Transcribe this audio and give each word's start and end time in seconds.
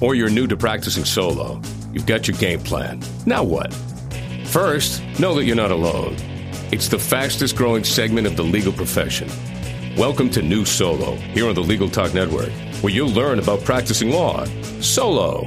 or 0.00 0.14
you're 0.14 0.30
new 0.30 0.46
to 0.46 0.56
practicing 0.56 1.04
solo, 1.04 1.60
you've 1.92 2.06
got 2.06 2.28
your 2.28 2.36
game 2.36 2.60
plan. 2.60 3.00
Now 3.26 3.42
what? 3.42 3.72
First, 4.44 5.02
know 5.18 5.34
that 5.34 5.44
you're 5.44 5.56
not 5.56 5.70
alone. 5.70 6.16
It's 6.70 6.88
the 6.88 6.98
fastest 6.98 7.56
growing 7.56 7.82
segment 7.82 8.26
of 8.26 8.36
the 8.36 8.44
legal 8.44 8.72
profession. 8.72 9.28
Welcome 9.96 10.30
to 10.30 10.42
New 10.42 10.64
Solo 10.64 11.16
here 11.16 11.48
on 11.48 11.54
the 11.54 11.62
Legal 11.62 11.88
Talk 11.88 12.14
Network, 12.14 12.50
where 12.82 12.92
you'll 12.92 13.10
learn 13.10 13.38
about 13.38 13.64
practicing 13.64 14.10
law 14.10 14.44
solo. 14.80 15.40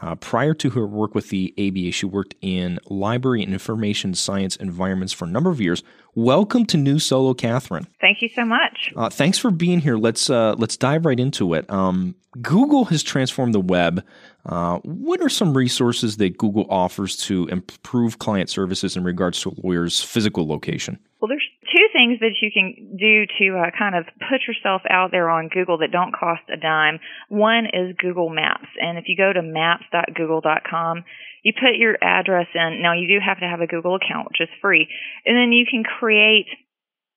Uh, 0.00 0.14
prior 0.16 0.54
to 0.54 0.70
her 0.70 0.86
work 0.86 1.14
with 1.14 1.30
the 1.30 1.54
ABA, 1.58 1.92
she 1.92 2.06
worked 2.06 2.34
in 2.40 2.78
library 2.86 3.42
and 3.42 3.52
information 3.52 4.14
science 4.14 4.56
environments 4.56 5.12
for 5.12 5.24
a 5.24 5.28
number 5.28 5.50
of 5.50 5.60
years. 5.60 5.82
Welcome 6.18 6.66
to 6.66 6.76
New 6.76 6.98
Solo, 6.98 7.32
Catherine. 7.32 7.86
Thank 8.00 8.22
you 8.22 8.28
so 8.34 8.44
much. 8.44 8.92
Uh, 8.96 9.08
thanks 9.08 9.38
for 9.38 9.52
being 9.52 9.78
here. 9.78 9.96
Let's 9.96 10.28
uh, 10.28 10.56
let's 10.58 10.76
dive 10.76 11.06
right 11.06 11.20
into 11.20 11.54
it. 11.54 11.70
Um, 11.70 12.16
Google 12.42 12.86
has 12.86 13.04
transformed 13.04 13.54
the 13.54 13.60
web. 13.60 14.04
Uh, 14.44 14.78
what 14.78 15.20
are 15.20 15.28
some 15.28 15.56
resources 15.56 16.16
that 16.16 16.36
Google 16.36 16.66
offers 16.70 17.16
to 17.18 17.46
improve 17.46 18.18
client 18.18 18.50
services 18.50 18.96
in 18.96 19.04
regards 19.04 19.40
to 19.42 19.50
a 19.50 19.54
lawyer's 19.62 20.02
physical 20.02 20.48
location? 20.48 20.98
Well, 21.20 21.28
there's 21.28 21.46
two 21.72 21.86
things 21.92 22.18
that 22.18 22.34
you 22.42 22.50
can 22.52 22.96
do 22.96 23.24
to 23.38 23.58
uh, 23.58 23.70
kind 23.78 23.94
of 23.94 24.06
put 24.28 24.40
yourself 24.48 24.82
out 24.90 25.12
there 25.12 25.30
on 25.30 25.48
Google 25.48 25.78
that 25.78 25.92
don't 25.92 26.12
cost 26.12 26.42
a 26.52 26.56
dime. 26.56 26.98
One 27.28 27.66
is 27.66 27.94
Google 27.96 28.28
Maps, 28.28 28.66
and 28.80 28.98
if 28.98 29.04
you 29.06 29.16
go 29.16 29.32
to 29.32 29.40
maps.google.com, 29.40 31.04
you 31.42 31.52
put 31.52 31.76
your 31.76 31.96
address 32.02 32.46
in. 32.54 32.80
Now 32.82 32.94
you 32.94 33.08
do 33.08 33.18
have 33.24 33.40
to 33.40 33.46
have 33.46 33.60
a 33.60 33.66
Google 33.66 33.96
account, 33.96 34.28
which 34.28 34.40
is 34.40 34.48
free, 34.60 34.88
and 35.24 35.36
then 35.36 35.52
you 35.52 35.64
can 35.70 35.84
create 35.84 36.46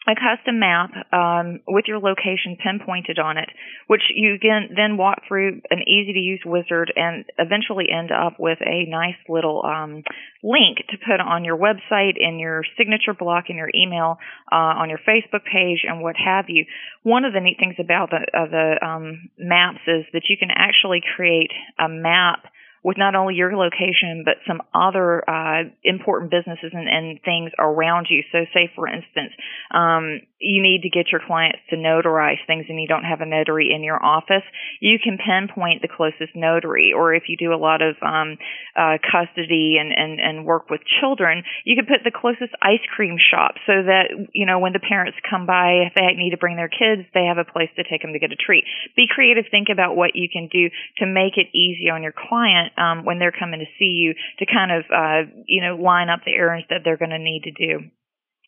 a 0.08 0.16
custom 0.16 0.58
map 0.58 0.90
um, 1.14 1.60
with 1.68 1.86
your 1.88 2.00
location 2.00 2.58
pinpointed 2.58 3.20
on 3.20 3.38
it, 3.38 3.50
which 3.86 4.02
you 4.16 4.38
can 4.42 4.70
then 4.76 4.98
walk 4.98 5.20
through 5.28 5.62
an 5.70 5.82
easy 5.88 6.14
to 6.14 6.20
use 6.20 6.42
wizard 6.44 6.92
and 6.96 7.26
eventually 7.38 7.86
end 7.92 8.10
up 8.12 8.40
with 8.40 8.58
a 8.62 8.90
nice 8.90 9.20
little 9.30 9.62
um, 9.64 10.02
link 10.42 10.78
to 10.90 10.98
put 11.06 11.22
on 11.22 11.46
your 11.46 11.58
website, 11.58 12.18
in 12.18 12.40
your 12.40 12.64
signature 12.80 13.14
block, 13.14 13.46
in 13.50 13.58
your 13.58 13.70
email, 13.76 14.18
uh, 14.52 14.82
on 14.82 14.90
your 14.90 15.00
Facebook 15.08 15.46
page, 15.46 15.86
and 15.88 16.02
what 16.02 16.16
have 16.18 16.46
you. 16.48 16.66
One 17.04 17.24
of 17.24 17.34
the 17.34 17.40
neat 17.40 17.58
things 17.60 17.76
about 17.78 18.10
the, 18.10 18.26
uh, 18.34 18.50
the 18.50 18.86
um, 18.86 19.30
maps 19.38 19.82
is 19.86 20.06
that 20.14 20.24
you 20.30 20.38
can 20.38 20.50
actually 20.50 21.02
create 21.16 21.52
a 21.78 21.88
map 21.88 22.46
with 22.84 22.98
not 22.98 23.16
only 23.16 23.36
your 23.36 23.56
location 23.56 24.24
but 24.26 24.36
some 24.48 24.62
other 24.74 25.28
uh, 25.30 25.64
important 25.84 26.32
businesses 26.32 26.72
and, 26.74 26.88
and, 26.88 27.20
things 27.22 27.52
around 27.60 28.08
you. 28.10 28.24
So, 28.32 28.46
say 28.54 28.72
for 28.76 28.88
instance, 28.88 29.32
um, 29.70 30.22
you 30.40 30.62
need 30.62 30.82
to 30.82 30.90
get 30.90 31.12
your 31.12 31.22
clients 31.26 31.60
to 31.70 31.76
notarize 31.76 32.42
things 32.48 32.66
and 32.68 32.82
you 32.82 32.88
don't 32.88 33.04
have 33.04 33.22
a 33.22 33.26
notary 33.26 33.70
in 33.74 33.84
your 33.84 34.04
office, 34.04 34.44
you 34.80 34.98
can 34.98 35.18
pinpoint 35.18 35.82
the 35.82 35.88
closest 35.88 36.34
notary. 36.36 36.94
Or 36.96 37.14
if 37.14 37.24
you 37.28 37.38
do 37.38 37.54
a 37.54 37.62
lot 37.62 37.82
of 37.82 37.96
um, 38.02 38.38
uh, 38.76 38.98
custody 39.06 39.78
and, 39.80 39.94
and, 39.94 40.20
and 40.20 40.46
work 40.46 40.70
with 40.70 40.82
children, 41.00 41.44
you 41.64 41.76
can 41.76 41.86
put 41.86 42.04
the 42.04 42.12
closest 42.12 42.54
ice 42.62 42.82
cream 42.96 43.18
shop 43.20 43.56
so 43.68 43.86
that 43.86 44.10
you 44.34 44.46
know 44.46 44.58
when 44.58 44.74
the 44.74 44.82
parents 44.82 45.18
come 45.30 45.46
by, 45.46 45.86
if 45.86 45.94
they 45.94 46.02
need 46.18 46.32
to 46.32 46.42
bring 46.42 46.56
their 46.56 46.72
kids, 46.72 47.06
they 47.14 47.26
have 47.26 47.38
a 47.38 47.46
place 47.46 47.70
to 47.76 47.84
take 47.84 48.02
them 48.02 48.14
to 48.14 48.20
get 48.20 48.32
a 48.32 48.40
treat. 48.40 48.64
Be 48.96 49.06
creative. 49.08 49.46
Think 49.52 49.68
about 49.72 49.96
what 49.96 50.16
you 50.16 50.28
can 50.32 50.50
do 50.52 50.70
to 50.98 51.06
make 51.06 51.38
it 51.38 51.54
easy 51.54 51.90
on 51.90 52.02
your 52.02 52.14
client 52.16 52.71
um, 52.78 53.06
when 53.06 53.20
they're 53.20 53.32
coming 53.38 53.60
to 53.60 53.66
see 53.80 53.92
you 53.92 54.14
to 54.40 54.46
kind 54.46 54.72
of 54.72 54.84
uh, 54.92 55.32
you 55.48 55.62
know 55.62 55.76
line 55.76 56.10
up 56.10 56.22
the 56.26 56.34
errands 56.34 56.68
that 56.70 56.82
they're 56.84 56.98
going 56.98 57.12
to 57.12 57.20
need 57.20 57.44
to 57.44 57.52
do. 57.52 57.90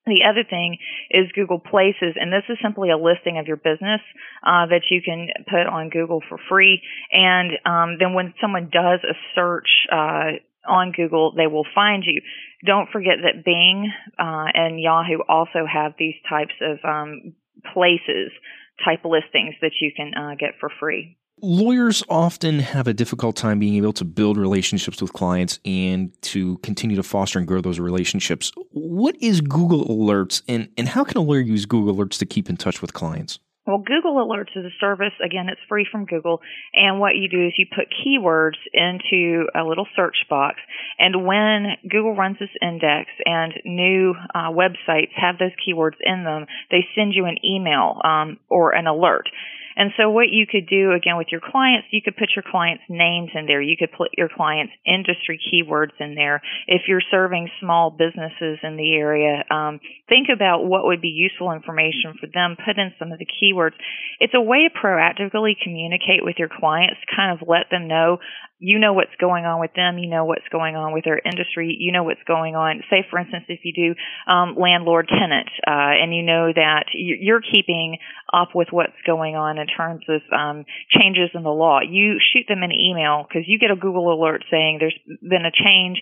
The 0.06 0.28
other 0.29 0.44
thing 0.44 0.78
is 1.09 1.31
Google 1.34 1.59
Places, 1.59 2.16
and 2.19 2.31
this 2.31 2.44
is 2.50 2.57
simply 2.62 2.89
a 2.89 2.97
listing 2.97 3.38
of 3.38 3.47
your 3.47 3.56
business 3.56 4.01
uh, 4.44 4.67
that 4.67 4.91
you 4.91 5.01
can 5.01 5.29
put 5.47 5.66
on 5.66 5.89
Google 5.89 6.22
for 6.28 6.38
free. 6.50 6.81
And 7.12 7.51
um, 7.66 7.97
then 8.00 8.13
when 8.13 8.33
someone 8.41 8.69
does 8.69 9.00
a 9.07 9.16
search 9.33 9.69
uh, 9.89 10.44
on 10.67 10.91
Google, 10.91 11.33
they 11.38 11.47
will 11.47 11.66
find 11.73 12.03
you. 12.06 12.22
Don't 12.66 12.89
forget 12.89 13.23
that 13.23 13.45
Bing 13.45 13.89
uh, 14.19 14.45
and 14.53 14.79
Yahoo 14.79 15.23
also 15.28 15.66
have 15.72 15.94
these 15.97 16.16
types 16.29 16.53
of 16.62 16.79
um, 16.83 17.33
places 17.73 18.31
type 18.83 19.06
listings 19.06 19.56
that 19.62 19.72
you 19.79 19.91
can 19.95 20.12
uh, 20.16 20.35
get 20.38 20.59
for 20.59 20.69
free. 20.79 21.17
Lawyers 21.45 22.01
often 22.07 22.59
have 22.59 22.87
a 22.87 22.93
difficult 22.93 23.35
time 23.35 23.59
being 23.59 23.75
able 23.75 23.91
to 23.93 24.05
build 24.05 24.37
relationships 24.37 25.01
with 25.01 25.11
clients 25.11 25.59
and 25.65 26.09
to 26.21 26.57
continue 26.59 26.95
to 26.95 27.03
foster 27.03 27.37
and 27.37 27.45
grow 27.45 27.59
those 27.59 27.81
relationships. 27.81 28.53
What 28.71 29.17
is 29.21 29.41
Google 29.41 29.83
Alerts 29.87 30.41
and, 30.47 30.69
and 30.77 30.87
how 30.87 31.03
can 31.03 31.17
a 31.17 31.21
lawyer 31.21 31.41
use 31.41 31.65
Google 31.65 31.94
Alerts 31.94 32.18
to 32.19 32.25
keep 32.25 32.50
in 32.50 32.56
touch 32.56 32.81
with 32.81 32.94
clients? 32.94 33.39
Well, 33.68 33.79
Google 33.79 34.25
Alerts 34.25 34.56
is 34.56 34.63
a 34.63 34.75
service. 34.79 35.12
Again, 35.23 35.47
it's 35.50 35.59
free 35.68 35.85
from 35.91 36.06
Google. 36.06 36.39
And 36.73 37.01
what 37.01 37.15
you 37.15 37.27
do 37.27 37.45
is 37.45 37.53
you 37.57 37.65
put 37.75 37.88
keywords 37.91 38.59
into 38.73 39.47
a 39.53 39.68
little 39.68 39.88
search 39.97 40.15
box. 40.29 40.62
And 40.97 41.25
when 41.25 41.75
Google 41.89 42.15
runs 42.15 42.38
this 42.39 42.50
index 42.62 43.09
and 43.25 43.53
new 43.65 44.15
uh, 44.33 44.51
websites 44.51 45.12
have 45.18 45.39
those 45.39 45.51
keywords 45.59 46.00
in 46.00 46.23
them, 46.23 46.45
they 46.71 46.85
send 46.95 47.13
you 47.13 47.25
an 47.25 47.35
email 47.44 48.00
um, 48.06 48.38
or 48.50 48.73
an 48.73 48.88
alert. 48.88 49.27
And 49.75 49.91
so 49.97 50.09
what 50.09 50.29
you 50.29 50.45
could 50.45 50.67
do 50.67 50.91
again 50.91 51.17
with 51.17 51.27
your 51.31 51.41
clients, 51.41 51.87
you 51.91 52.01
could 52.01 52.17
put 52.17 52.29
your 52.35 52.43
clients' 52.49 52.83
names 52.89 53.31
in 53.33 53.45
there. 53.45 53.61
You 53.61 53.75
could 53.77 53.91
put 53.91 54.09
your 54.17 54.29
clients' 54.29 54.73
industry 54.85 55.39
keywords 55.39 55.93
in 55.99 56.15
there. 56.15 56.41
If 56.67 56.83
you're 56.87 57.03
serving 57.11 57.49
small 57.59 57.91
businesses 57.91 58.59
in 58.63 58.77
the 58.77 58.95
area, 58.95 59.43
um, 59.49 59.79
think 60.09 60.27
about 60.33 60.65
what 60.65 60.85
would 60.85 61.01
be 61.01 61.09
useful 61.09 61.51
information 61.51 62.15
for 62.19 62.27
them. 62.27 62.55
Put 62.55 62.77
in 62.77 62.93
some 62.99 63.11
of 63.11 63.19
the 63.19 63.27
keywords. 63.27 63.73
It's 64.19 64.33
a 64.33 64.41
way 64.41 64.67
to 64.67 64.79
proactively 64.79 65.53
communicate 65.61 66.23
with 66.23 66.35
your 66.37 66.49
clients, 66.49 66.99
kind 67.15 67.31
of 67.31 67.47
let 67.47 67.69
them 67.71 67.87
know 67.87 68.19
you 68.63 68.80
know 68.80 68.94
what's 68.94 69.13
going 69.19 69.44
on 69.44 69.60
with 69.60 69.74
them, 69.75 69.98
you 69.98 70.10
know 70.10 70.24
what's 70.24 70.48
going 70.50 70.77
on 70.77 70.94
with 70.94 71.04
their 71.04 71.19
industry, 71.19 71.75
you 71.77 71.92
know 71.92 72.04
what's 72.04 72.24
going 72.25 72.56
on. 72.56 72.81
Say, 72.89 73.06
for 73.10 73.19
instance, 73.19 73.44
if 73.50 73.60
you 73.63 73.74
do 73.75 74.31
um, 74.31 74.56
landlord 74.57 75.10
tenant, 75.10 75.50
uh, 75.68 76.00
and 76.00 76.15
you 76.15 76.24
know 76.24 76.48
that 76.56 76.86
you're 76.94 77.42
keeping 77.42 77.98
up 78.31 78.56
with 78.56 78.69
what's 78.71 78.95
going 79.06 79.36
on 79.36 79.57
in 79.57 79.68
terms 79.68 80.06
of 80.07 80.21
um, 80.31 80.63
changes 80.89 81.30
in 81.33 81.44
the 81.44 81.51
law, 81.51 81.81
you 81.81 82.15
shoot 82.31 82.45
them 82.48 82.63
an 82.63 82.71
email 82.71 83.25
because 83.27 83.44
you 83.48 83.60
get 83.60 83.69
a 83.69 83.75
Google 83.75 84.13
alert 84.13 84.45
saying 84.50 84.77
there's 84.80 84.98
been 85.21 85.44
a 85.44 85.51
change 85.51 86.01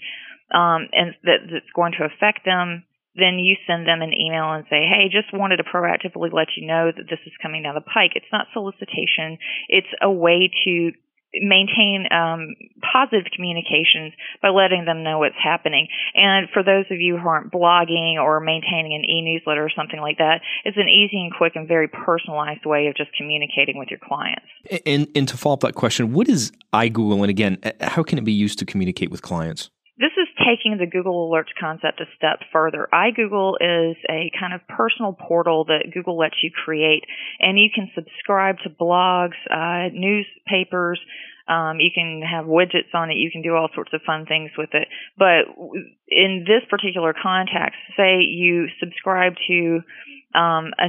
um, 0.53 0.85
and 0.93 1.15
that, 1.23 1.49
that's 1.49 1.73
going 1.75 1.93
to 1.97 2.05
affect 2.05 2.45
them 2.45 2.83
then 3.15 3.39
you 3.39 3.57
send 3.67 3.87
them 3.87 4.01
an 4.01 4.13
email 4.15 4.53
and 4.53 4.63
say, 4.69 4.87
hey, 4.87 5.11
just 5.11 5.33
wanted 5.33 5.57
to 5.57 5.63
proactively 5.63 6.31
let 6.31 6.47
you 6.55 6.65
know 6.65 6.91
that 6.95 7.09
this 7.09 7.19
is 7.25 7.33
coming 7.41 7.63
down 7.63 7.75
the 7.75 7.81
pike. 7.81 8.15
It's 8.15 8.31
not 8.31 8.47
solicitation. 8.53 9.37
It's 9.67 9.91
a 10.01 10.09
way 10.09 10.49
to 10.63 10.91
maintain 11.33 12.05
um, 12.11 12.55
positive 12.81 13.31
communications 13.33 14.13
by 14.41 14.49
letting 14.49 14.85
them 14.85 15.03
know 15.03 15.19
what's 15.19 15.39
happening. 15.41 15.87
And 16.13 16.47
for 16.53 16.63
those 16.63 16.85
of 16.91 16.99
you 16.99 17.17
who 17.17 17.27
aren't 17.27 17.51
blogging 17.51 18.15
or 18.15 18.39
maintaining 18.39 18.93
an 18.93 19.03
e-newsletter 19.07 19.63
or 19.63 19.69
something 19.69 19.99
like 19.99 20.17
that, 20.17 20.41
it's 20.65 20.77
an 20.77 20.89
easy 20.89 21.21
and 21.21 21.33
quick 21.33 21.55
and 21.55 21.67
very 21.67 21.87
personalized 21.87 22.65
way 22.65 22.87
of 22.87 22.95
just 22.95 23.11
communicating 23.17 23.77
with 23.77 23.89
your 23.89 23.99
clients. 24.03 24.45
And, 24.85 25.07
and 25.15 25.27
to 25.27 25.37
follow 25.37 25.53
up 25.53 25.61
that 25.61 25.75
question, 25.75 26.13
what 26.13 26.27
is 26.27 26.51
iGoogle? 26.73 27.21
And 27.21 27.29
again, 27.29 27.59
how 27.79 28.03
can 28.03 28.17
it 28.17 28.25
be 28.25 28.33
used 28.33 28.59
to 28.59 28.65
communicate 28.65 29.11
with 29.11 29.21
clients? 29.21 29.69
This 29.97 30.11
is 30.17 30.27
taking 30.45 30.77
the 30.77 30.85
Google 30.85 31.29
Alerts 31.29 31.53
concept 31.59 32.01
a 32.01 32.05
step 32.15 32.39
further. 32.51 32.87
iGoogle 32.93 33.55
is 33.59 33.97
a 34.09 34.31
kind 34.39 34.53
of 34.53 34.61
personal 34.67 35.13
portal 35.13 35.65
that 35.65 35.91
Google 35.93 36.17
lets 36.17 36.35
you 36.43 36.51
create, 36.51 37.03
and 37.39 37.59
you 37.59 37.69
can 37.73 37.89
subscribe 37.95 38.57
to 38.63 38.69
blogs, 38.69 39.37
uh, 39.49 39.89
newspapers. 39.93 40.99
Um, 41.47 41.79
you 41.79 41.89
can 41.93 42.21
have 42.21 42.45
widgets 42.45 42.93
on 42.93 43.09
it. 43.11 43.17
You 43.17 43.31
can 43.31 43.41
do 43.41 43.55
all 43.55 43.69
sorts 43.73 43.91
of 43.93 44.01
fun 44.05 44.25
things 44.25 44.51
with 44.57 44.69
it. 44.73 44.87
But 45.17 45.51
in 46.07 46.45
this 46.47 46.61
particular 46.69 47.13
context, 47.13 47.77
say 47.97 48.19
you 48.21 48.67
subscribe 48.79 49.33
to 49.47 49.81
um, 50.33 50.71
a 50.79 50.87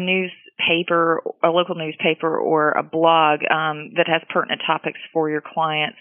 newspaper, 0.68 1.22
a 1.42 1.48
local 1.48 1.74
newspaper, 1.74 2.38
or 2.38 2.72
a 2.72 2.82
blog 2.82 3.40
um, 3.50 3.92
that 3.96 4.06
has 4.06 4.22
pertinent 4.28 4.62
topics 4.66 4.98
for 5.12 5.28
your 5.28 5.42
clients 5.42 5.98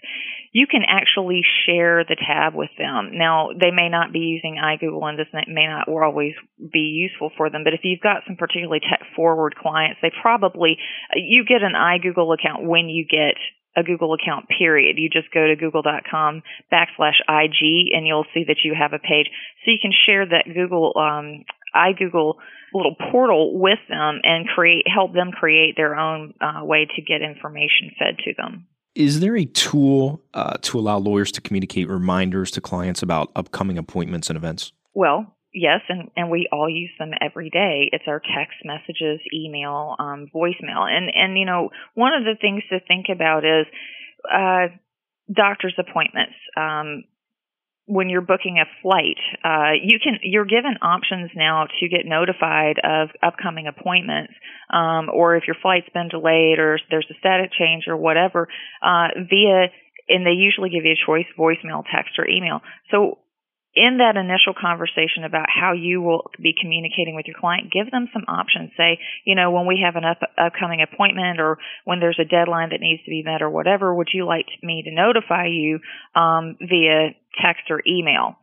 you 0.52 0.68
can 0.68 0.82
actually 0.88 1.42
share 1.66 2.04
the 2.04 2.16
tab 2.16 2.54
with 2.54 2.70
them. 2.78 3.12
Now, 3.14 3.50
they 3.58 3.72
may 3.72 3.88
not 3.88 4.12
be 4.12 4.20
using 4.20 4.60
iGoogle 4.62 5.08
and 5.08 5.18
this 5.18 5.28
may 5.48 5.68
not 5.68 5.88
always 5.88 6.34
be 6.60 6.92
useful 6.92 7.32
for 7.38 7.50
them, 7.50 7.64
but 7.64 7.74
if 7.74 7.82
you've 7.84 8.02
got 8.02 8.24
some 8.28 8.36
particularly 8.36 8.82
tech 8.82 9.00
forward 9.16 9.56
clients, 9.56 10.00
they 10.02 10.12
probably, 10.22 10.78
you 11.16 11.46
get 11.46 11.64
an 11.64 11.74
iGoogle 11.74 12.36
account 12.36 12.68
when 12.68 12.90
you 12.90 13.06
get 13.10 13.40
a 13.78 13.84
Google 13.84 14.14
account, 14.14 14.48
period. 14.50 14.98
You 14.98 15.10
just 15.10 15.34
go 15.34 15.48
to 15.48 15.56
google.com 15.56 16.44
backslash 16.70 17.24
IG 17.30 17.96
and 17.96 18.06
you'll 18.06 18.28
see 18.34 18.44
that 18.48 18.58
you 18.66 18.76
have 18.78 18.92
a 18.92 19.00
page. 19.00 19.32
So 19.64 19.72
you 19.72 19.80
can 19.82 19.94
share 20.06 20.26
that 20.26 20.54
Google, 20.54 20.92
um, 20.98 21.46
iGoogle 21.74 22.36
little 22.74 22.96
portal 23.12 23.60
with 23.60 23.80
them 23.90 24.20
and 24.24 24.48
create, 24.48 24.86
help 24.88 25.14
them 25.14 25.32
create 25.32 25.76
their 25.76 25.96
own 25.96 26.34
uh, 26.42 26.64
way 26.64 26.88
to 26.96 27.02
get 27.02 27.22
information 27.22 27.92
fed 27.98 28.18
to 28.24 28.34
them. 28.38 28.68
Is 28.96 29.22
there 29.22 29.38
a 29.38 29.46
tool 29.46 30.22
uh, 30.34 30.58
to 30.64 30.80
allow 30.80 30.98
lawyers 30.98 31.32
to 31.34 31.42
communicate 31.42 31.88
reminders 31.88 32.52
to 32.52 32.62
clients 32.62 33.02
about 33.02 33.32
upcoming 33.36 33.78
appointments 33.78 34.30
and 34.30 34.36
events? 34.36 34.74
Well, 34.94 35.38
yes, 35.54 35.80
and, 35.88 36.12
and 36.18 36.30
we 36.30 36.50
all 36.52 36.70
use 36.70 36.92
them 37.00 37.12
every 37.22 37.50
day. 37.50 37.90
It's 37.94 38.04
our 38.08 38.20
text 38.20 38.58
messages, 38.66 39.22
email, 39.34 39.96
um, 39.98 40.28
voicemail. 40.36 40.90
And, 40.90 41.10
and, 41.14 41.38
you 41.38 41.46
know, 41.46 41.70
one 41.94 42.14
of 42.14 42.24
the 42.24 42.36
things 42.40 42.64
to 42.70 42.80
think 42.86 43.06
about 43.10 43.46
is 43.46 43.66
uh, 44.30 44.76
doctor's 45.34 45.76
appointments. 45.78 46.36
Um, 46.58 47.04
when 47.86 48.10
you're 48.10 48.22
booking 48.22 48.58
a 48.60 48.66
flight, 48.82 49.18
uh, 49.44 49.74
you 49.82 50.00
can 50.00 50.20
you're 50.24 50.46
given 50.46 50.78
options 50.82 51.32
now 51.36 51.66
to 51.80 51.90
get 51.90 52.06
notified 52.06 52.78
of 52.84 53.10
upcoming 53.24 53.68
appointments, 53.68 54.34
um, 54.72 55.10
or 55.14 55.36
if 55.36 55.44
your 55.48 55.56
flight's 55.62 55.90
been 55.94 56.08
delayed 56.08 56.60
or 56.60 56.80
there's 56.90 57.08
a 57.10 57.18
status 57.20 57.52
change 57.58 57.86
or 57.88 57.98
whatever, 57.98 58.48
uh, 58.84 59.08
via 59.30 59.68
and 60.10 60.26
they 60.26 60.32
usually 60.32 60.70
give 60.70 60.84
you 60.84 60.92
a 60.92 61.06
choice 61.06 61.26
voicemail, 61.38 61.84
text, 61.90 62.20
or 62.20 62.28
email. 62.28 62.60
So 62.92 63.20
in 63.74 64.00
that 64.00 64.20
initial 64.20 64.54
conversation 64.54 65.24
about 65.24 65.48
how 65.48 65.72
you 65.72 66.02
will 66.02 66.30
be 66.42 66.54
communicating 66.60 67.16
with 67.16 67.26
your 67.26 67.40
client, 67.40 67.72
give 67.72 67.90
them 67.90 68.10
some 68.12 68.26
options. 68.28 68.72
Say, 68.76 69.00
you 69.24 69.36
know, 69.36 69.52
when 69.52 69.66
we 69.66 69.80
have 69.84 69.96
an 69.96 70.04
up, 70.04 70.20
upcoming 70.38 70.82
appointment 70.82 71.40
or 71.40 71.58
when 71.86 72.00
there's 72.00 72.20
a 72.20 72.28
deadline 72.28 72.70
that 72.72 72.82
needs 72.82 73.04
to 73.04 73.10
be 73.10 73.24
met 73.24 73.42
or 73.42 73.50
whatever, 73.50 73.96
would 73.96 74.10
you 74.14 74.26
like 74.26 74.48
me 74.62 74.84
to 74.84 74.92
notify 74.92 75.48
you 75.48 75.80
um, 76.16 76.58
via 76.60 77.16
text 77.42 77.64
or 77.70 77.82
email 77.88 78.36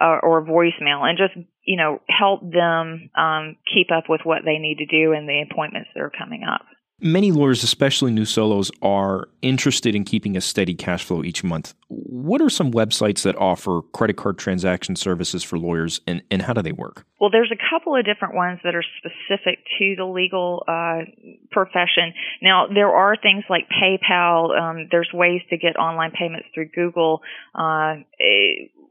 uh, 0.00 0.18
or 0.22 0.46
voicemail 0.46 1.02
and 1.02 1.18
just, 1.18 1.34
you 1.64 1.76
know, 1.76 2.00
help 2.08 2.42
them 2.42 3.10
um, 3.16 3.56
keep 3.74 3.90
up 3.90 4.04
with 4.08 4.20
what 4.22 4.42
they 4.44 4.58
need 4.58 4.78
to 4.78 4.86
do 4.86 5.12
and 5.12 5.28
the 5.28 5.42
appointments 5.50 5.90
that 5.94 6.02
are 6.02 6.12
coming 6.16 6.44
up. 6.44 6.62
Many 6.98 7.30
lawyers, 7.30 7.62
especially 7.62 8.10
new 8.10 8.24
solos, 8.24 8.70
are 8.80 9.28
interested 9.42 9.94
in 9.94 10.04
keeping 10.04 10.34
a 10.34 10.40
steady 10.40 10.74
cash 10.74 11.04
flow 11.04 11.22
each 11.22 11.44
month. 11.44 11.74
What 11.88 12.40
are 12.40 12.48
some 12.48 12.72
websites 12.72 13.22
that 13.24 13.36
offer 13.36 13.82
credit 13.92 14.16
card 14.16 14.38
transaction 14.38 14.96
services 14.96 15.44
for 15.44 15.58
lawyers, 15.58 16.00
and, 16.06 16.22
and 16.30 16.40
how 16.40 16.54
do 16.54 16.62
they 16.62 16.72
work? 16.72 17.04
Well, 17.20 17.28
there's 17.30 17.52
a 17.52 17.70
couple 17.70 17.94
of 17.94 18.06
different 18.06 18.34
ones 18.34 18.60
that 18.64 18.74
are 18.74 18.84
specific 18.98 19.58
to 19.78 19.94
the 19.94 20.06
legal 20.06 20.64
uh, 20.66 21.02
profession. 21.50 22.14
Now, 22.40 22.66
there 22.66 22.90
are 22.90 23.14
things 23.14 23.44
like 23.50 23.68
PayPal. 23.68 24.58
Um, 24.58 24.88
there's 24.90 25.10
ways 25.12 25.42
to 25.50 25.58
get 25.58 25.76
online 25.76 26.12
payments 26.12 26.46
through 26.54 26.70
Google. 26.74 27.20
Uh, 27.54 27.96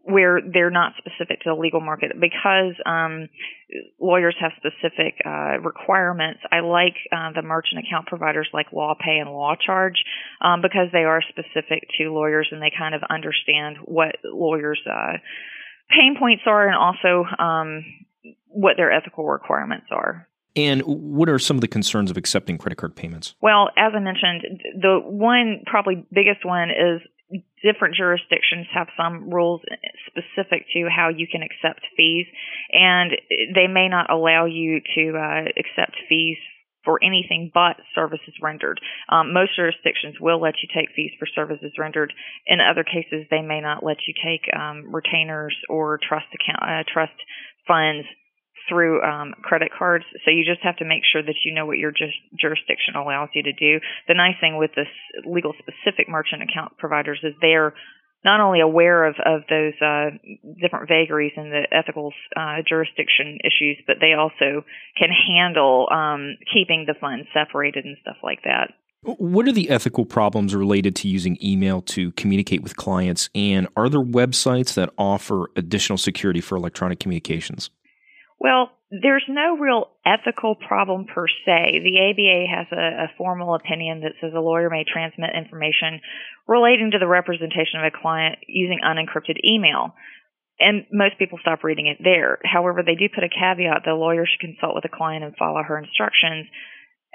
where 0.05 0.39
they're 0.41 0.69
not 0.69 0.93
specific 0.97 1.41
to 1.41 1.49
the 1.49 1.55
legal 1.55 1.81
market 1.81 2.11
because 2.19 2.73
um, 2.85 3.27
lawyers 3.99 4.35
have 4.39 4.51
specific 4.57 5.15
uh, 5.25 5.57
requirements. 5.61 6.41
I 6.51 6.59
like 6.59 6.93
uh, 7.11 7.31
the 7.33 7.41
merchant 7.41 7.83
account 7.85 8.05
providers 8.05 8.47
like 8.53 8.69
LawPay 8.69 9.19
and 9.19 9.29
LawCharge 9.29 9.97
um, 10.41 10.61
because 10.61 10.89
they 10.93 11.05
are 11.05 11.21
specific 11.27 11.89
to 11.97 12.13
lawyers 12.13 12.47
and 12.51 12.61
they 12.61 12.71
kind 12.77 12.93
of 12.93 13.01
understand 13.09 13.77
what 13.83 14.15
lawyers' 14.23 14.79
uh, 14.85 15.17
pain 15.89 16.15
points 16.19 16.43
are 16.45 16.67
and 16.67 16.77
also 16.77 17.25
um, 17.39 17.83
what 18.47 18.77
their 18.77 18.91
ethical 18.91 19.25
requirements 19.25 19.87
are. 19.89 20.27
And 20.55 20.83
what 20.83 21.27
are 21.27 21.39
some 21.39 21.57
of 21.57 21.61
the 21.61 21.67
concerns 21.67 22.09
of 22.09 22.15
accepting 22.15 22.57
credit 22.57 22.77
card 22.77 22.95
payments? 22.95 23.35
Well, 23.41 23.69
as 23.75 23.91
I 23.93 23.99
mentioned, 23.99 24.61
the 24.79 25.01
one 25.03 25.63
probably 25.65 26.05
biggest 26.13 26.45
one 26.45 26.69
is 26.69 27.01
different 27.63 27.95
jurisdictions 27.95 28.68
have 28.74 28.88
some 28.98 29.30
rules 29.30 29.62
specific 30.07 30.66
to 30.74 30.88
how 30.89 31.10
you 31.10 31.27
can 31.27 31.42
accept 31.42 31.81
fees, 31.98 32.27
and 32.72 33.12
they 33.54 33.68
may 33.68 33.89
not 33.89 34.12
allow 34.12 34.45
you 34.45 34.81
to 34.95 35.18
uh, 35.18 35.50
accept 35.57 35.95
fees 36.07 36.38
for 36.83 37.00
anything 37.04 37.50
but 37.51 37.77
services 37.96 38.34
rendered. 38.41 38.79
Um, 39.10 39.34
most 39.34 39.55
jurisdictions 39.55 40.15
will 40.22 40.39
let 40.39 40.53
you 40.62 40.70
take 40.70 40.94
fees 40.96 41.12
for 41.17 41.25
services 41.25 41.74
rendered. 41.79 42.13
In 42.46 42.60
other 42.62 42.84
cases, 42.84 43.25
they 43.32 43.41
may 43.41 43.60
not 43.60 43.84
let 43.84 43.98
you 44.08 44.13
take 44.24 44.46
um, 44.55 44.94
retainers 44.94 45.55
or 45.67 46.00
trust 46.08 46.27
account 46.34 46.62
uh, 46.62 46.84
trust 46.94 47.17
funds 47.67 48.05
through 48.69 49.01
um, 49.03 49.34
credit 49.41 49.72
cards. 49.77 50.05
So 50.24 50.31
you 50.31 50.43
just 50.45 50.63
have 50.63 50.77
to 50.77 50.86
make 50.86 51.03
sure 51.12 51.22
that 51.22 51.36
you 51.45 51.53
know 51.53 51.65
what 51.65 51.77
your 51.77 51.91
just 51.91 52.15
jurisdiction 52.39 52.95
allows 52.95 53.29
you 53.34 53.43
to 53.43 53.53
do. 53.53 53.79
The 54.07 54.13
nice 54.13 54.36
thing 54.39 54.57
with 54.57 54.72
this 54.75 54.91
legal 55.25 55.53
specific 55.60 56.10
merchant 56.10 56.41
account 56.43 56.77
providers 56.77 57.19
is 57.24 57.34
they're 57.41 57.74
not 58.25 58.39
only 58.41 58.60
aware 58.60 59.05
of, 59.05 59.15
of 59.24 59.41
those 59.50 59.74
uh, 59.81 60.10
different 60.60 60.89
vagaries 60.89 61.34
in 61.38 61.51
the 61.51 61.67
ethical 61.72 62.12
uh, 62.36 62.57
jurisdiction 62.67 63.38
issues, 63.45 63.77
but 63.86 63.98
they 64.01 64.13
also 64.13 64.65
can 64.98 65.10
handle 65.10 65.88
um, 65.91 66.36
keeping 66.51 66.86
the 66.88 66.95
funds 67.00 67.27
separated 67.34 67.86
and 67.86 67.98
stuff 68.01 68.17
like 68.24 68.39
that. 68.43 68.74
What 69.03 69.48
are 69.48 69.51
the 69.51 69.69
ethical 69.69 70.03
problems 70.03 70.55
related 70.55 70.95
to 70.98 71.07
using 71.07 71.38
email 71.43 71.84
to 71.84 72.12
communicate 72.13 72.63
with 72.63 72.75
clients? 72.75 73.29
And 73.36 73.67
are 73.77 73.88
there 73.88 74.01
websites 74.01 74.74
that 74.74 74.89
offer 74.98 75.51
additional 75.55 76.00
security 76.00 76.41
for 76.41 76.55
electronic 76.55 77.00
communications? 77.00 77.69
Well, 78.39 78.72
there's 78.92 79.25
no 79.27 79.58
real 79.58 79.88
ethical 80.06 80.56
problem 80.56 81.06
per 81.06 81.27
se. 81.27 81.82
The 81.84 81.98
ABA 82.12 82.46
has 82.51 82.68
a, 82.72 83.06
a, 83.06 83.18
formal 83.18 83.56
opinion 83.56 84.01
that 84.01 84.13
says 84.22 84.34
a 84.36 84.39
lawyer 84.39 84.70
may 84.70 84.84
transmit 84.84 85.32
information 85.36 86.01
relating 86.48 86.92
to 86.92 87.00
the 87.00 87.08
representation 87.08 87.80
of 87.80 87.86
a 87.86 87.98
client 87.98 88.39
using 88.48 88.80
unencrypted 88.84 89.38
email. 89.44 89.96
And 90.60 90.86
most 90.92 91.18
people 91.20 91.39
stop 91.42 91.63
reading 91.63 91.88
it 91.88 91.98
there. 92.04 92.39
However, 92.44 92.84
they 92.86 92.96
do 92.96 93.10
put 93.13 93.24
a 93.25 93.30
caveat 93.30 93.84
that 93.84 93.92
a 93.92 93.96
lawyer 93.96 94.25
should 94.25 94.39
consult 94.39 94.75
with 94.75 94.84
the 94.84 94.96
client 94.96 95.25
and 95.25 95.36
follow 95.36 95.62
her 95.63 95.77
instructions 95.77 96.48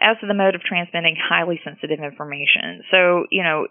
as 0.01 0.17
to 0.21 0.27
the 0.27 0.35
mode 0.35 0.55
of 0.55 0.63
transmitting 0.63 1.17
highly 1.17 1.61
sensitive 1.65 2.01
information. 2.01 2.83
So, 2.91 3.25
you 3.31 3.43
know, 3.43 3.69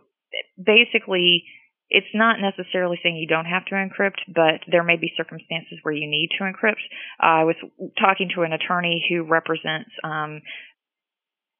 basically, 0.57 1.43
it's 1.89 2.13
not 2.13 2.37
necessarily 2.39 2.99
saying 3.01 3.17
you 3.17 3.27
don't 3.27 3.45
have 3.45 3.65
to 3.65 3.75
encrypt, 3.75 4.21
but 4.27 4.61
there 4.69 4.83
may 4.83 4.97
be 4.97 5.11
circumstances 5.17 5.79
where 5.81 5.93
you 5.93 6.07
need 6.07 6.29
to 6.37 6.43
encrypt. 6.43 6.85
Uh, 7.21 7.41
I 7.41 7.43
was 7.43 7.55
talking 7.99 8.29
to 8.35 8.43
an 8.43 8.53
attorney 8.53 9.03
who 9.09 9.23
represents 9.23 9.89
um, 10.03 10.41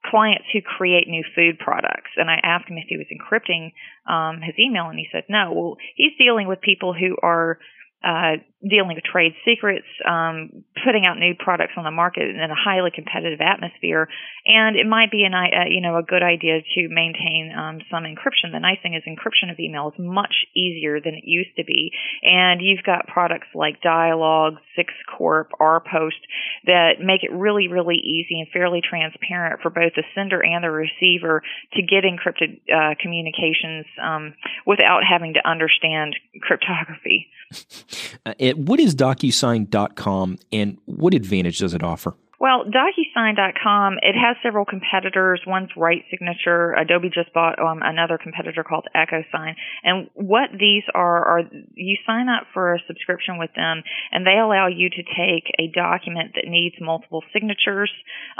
clients 0.05 0.45
who 0.53 0.61
create 0.61 1.07
new 1.07 1.23
food 1.35 1.59
products. 1.59 2.11
And 2.15 2.29
I 2.29 2.39
asked 2.41 2.69
him 2.69 2.77
if 2.77 2.85
he 2.87 2.97
was 2.97 3.07
encrypting 3.09 3.71
um, 4.11 4.41
his 4.41 4.55
email, 4.59 4.85
and 4.89 4.99
he 4.99 5.07
said 5.11 5.23
no. 5.29 5.51
Well, 5.53 5.77
he's 5.95 6.13
dealing 6.17 6.47
with 6.47 6.61
people 6.61 6.93
who 6.93 7.17
are 7.21 7.59
uh, 8.03 8.37
dealing 8.59 8.95
with 8.95 9.03
trade 9.03 9.31
secrets, 9.45 9.87
um, 10.03 10.63
putting 10.83 11.05
out 11.05 11.17
new 11.17 11.33
products 11.33 11.73
on 11.77 11.85
the 11.85 11.91
market 11.91 12.27
in 12.27 12.51
a 12.51 12.55
highly 12.55 12.91
competitive 12.91 13.39
atmosphere. 13.39 14.09
And 14.45 14.75
it 14.75 14.85
might 14.85 15.11
be 15.11 15.23
an, 15.23 15.33
uh, 15.33 15.69
you 15.69 15.79
know, 15.79 15.95
a 15.95 16.03
good 16.03 16.23
idea 16.23 16.59
to 16.75 16.81
maintain 16.89 17.53
um, 17.55 17.79
some 17.89 18.03
encryption. 18.03 18.51
The 18.51 18.59
nice 18.59 18.77
thing 18.83 18.95
is 18.95 19.03
encryption 19.07 19.51
of 19.51 19.59
email 19.59 19.87
is 19.87 19.99
much 19.99 20.43
easier 20.55 20.99
than 20.99 21.13
it 21.13 21.23
used 21.23 21.55
to 21.55 21.63
be. 21.63 21.91
And 22.21 22.59
you've 22.61 22.83
got 22.83 23.07
products 23.07 23.47
like 23.55 23.81
Dialog, 23.81 24.55
Six 24.75 24.91
Corp, 25.07 25.51
RPost 25.59 26.19
that 26.65 26.99
make 26.99 27.23
it 27.23 27.31
really, 27.31 27.69
really 27.69 27.95
easy 27.95 28.39
and 28.39 28.47
fairly 28.51 28.81
transparent 28.81 29.61
for 29.61 29.69
both 29.69 29.93
the 29.95 30.03
sender 30.13 30.43
and 30.43 30.63
the 30.63 30.71
receiver 30.71 31.43
to 31.73 31.81
get 31.81 32.03
encrypted 32.03 32.59
uh, 32.67 32.95
communications 32.99 33.85
um, 34.03 34.33
without 34.65 35.01
having 35.09 35.35
to 35.35 35.47
understand 35.47 36.15
cryptography. 36.41 37.27
Uh, 38.49 38.53
what 38.55 38.79
is 38.79 38.95
DocuSign.com 38.95 40.37
and 40.51 40.77
what 40.85 41.13
advantage 41.13 41.59
does 41.59 41.73
it 41.73 41.83
offer? 41.83 42.15
Well, 42.39 42.63
DocuSign.com, 42.63 43.99
it 44.01 44.15
has 44.15 44.37
several 44.41 44.63
competitors. 44.63 45.41
One's 45.45 45.71
RightSignature. 45.75 46.71
Adobe 46.79 47.09
just 47.13 47.33
bought 47.33 47.59
um, 47.59 47.81
another 47.83 48.17
competitor 48.17 48.63
called 48.63 48.87
EchoSign. 48.95 49.55
And 49.83 50.09
what 50.13 50.49
these 50.57 50.83
are, 50.95 51.27
are 51.27 51.41
you 51.73 51.97
sign 52.07 52.29
up 52.29 52.47
for 52.53 52.75
a 52.75 52.79
subscription 52.87 53.39
with 53.39 53.49
them 53.57 53.83
and 54.13 54.25
they 54.25 54.39
allow 54.39 54.67
you 54.67 54.89
to 54.89 55.03
take 55.03 55.51
a 55.59 55.67
document 55.75 56.31
that 56.35 56.47
needs 56.47 56.75
multiple 56.79 57.23
signatures, 57.33 57.91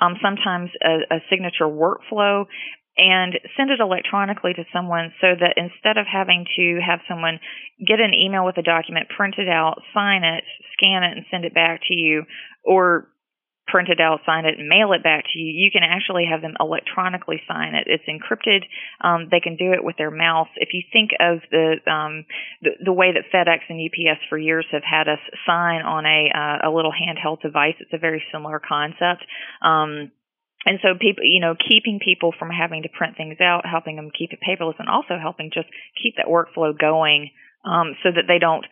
um, 0.01 0.15
sometimes 0.23 0.69
a, 0.81 1.15
a 1.15 1.19
signature 1.29 1.67
workflow, 1.67 2.45
and 2.95 3.35
send 3.57 3.69
it 3.69 3.81
electronically 3.81 4.53
to 4.53 4.63
someone 4.71 5.11
so 5.19 5.27
that 5.35 5.55
instead 5.55 5.97
of 5.97 6.05
having 6.07 6.45
to 6.55 6.79
have 6.79 6.99
someone 7.07 7.39
get 7.85 7.99
an 7.99 8.13
email 8.13 8.45
with 8.45 8.57
a 8.57 8.63
document, 8.63 9.07
print 9.15 9.35
it 9.37 9.49
out, 9.49 9.81
sign 9.93 10.23
it, 10.23 10.43
scan 10.73 11.03
it, 11.03 11.17
and 11.17 11.25
send 11.31 11.43
it 11.43 11.53
back 11.53 11.81
to 11.87 11.93
you, 11.93 12.23
or 12.63 13.09
print 13.71 13.89
it 13.89 13.99
out, 13.99 14.21
sign 14.25 14.45
it, 14.45 14.59
and 14.59 14.67
mail 14.67 14.93
it 14.93 15.03
back 15.03 15.25
to 15.31 15.39
you, 15.39 15.51
you 15.53 15.71
can 15.71 15.83
actually 15.83 16.25
have 16.29 16.41
them 16.41 16.55
electronically 16.59 17.41
sign 17.47 17.75
it. 17.75 17.87
It's 17.87 18.03
encrypted. 18.09 18.65
Um, 19.01 19.27
they 19.29 19.39
can 19.39 19.55
do 19.55 19.71
it 19.73 19.83
with 19.83 19.97
their 19.97 20.11
mouse. 20.11 20.49
If 20.55 20.69
you 20.73 20.83
think 20.91 21.11
of 21.19 21.39
the, 21.51 21.77
um, 21.89 22.25
the 22.61 22.71
the 22.85 22.93
way 22.93 23.13
that 23.13 23.29
FedEx 23.33 23.69
and 23.69 23.79
UPS 23.79 24.21
for 24.29 24.37
years 24.37 24.65
have 24.71 24.83
had 24.83 25.07
us 25.07 25.19
sign 25.45 25.81
on 25.81 26.05
a 26.05 26.29
uh, 26.33 26.69
a 26.69 26.71
little 26.71 26.91
handheld 26.91 27.41
device, 27.41 27.75
it's 27.79 27.93
a 27.93 27.97
very 27.97 28.23
similar 28.31 28.59
concept. 28.59 29.23
Um, 29.61 30.11
and 30.65 30.79
so 30.81 30.89
people, 30.99 31.23
you 31.23 31.39
know, 31.39 31.55
keeping 31.55 31.99
people 32.03 32.33
from 32.37 32.49
having 32.49 32.83
to 32.83 32.89
print 32.89 33.15
things 33.15 33.39
out, 33.39 33.65
helping 33.65 33.95
them 33.95 34.11
keep 34.11 34.31
it 34.33 34.39
paperless, 34.43 34.75
and 34.79 34.89
also 34.89 35.17
helping 35.19 35.51
just 35.53 35.69
keep 36.01 36.15
that 36.17 36.27
workflow 36.27 36.77
going, 36.77 37.31
um, 37.63 37.95
so 38.03 38.09
that 38.11 38.27
they 38.27 38.39
don't 38.39 38.65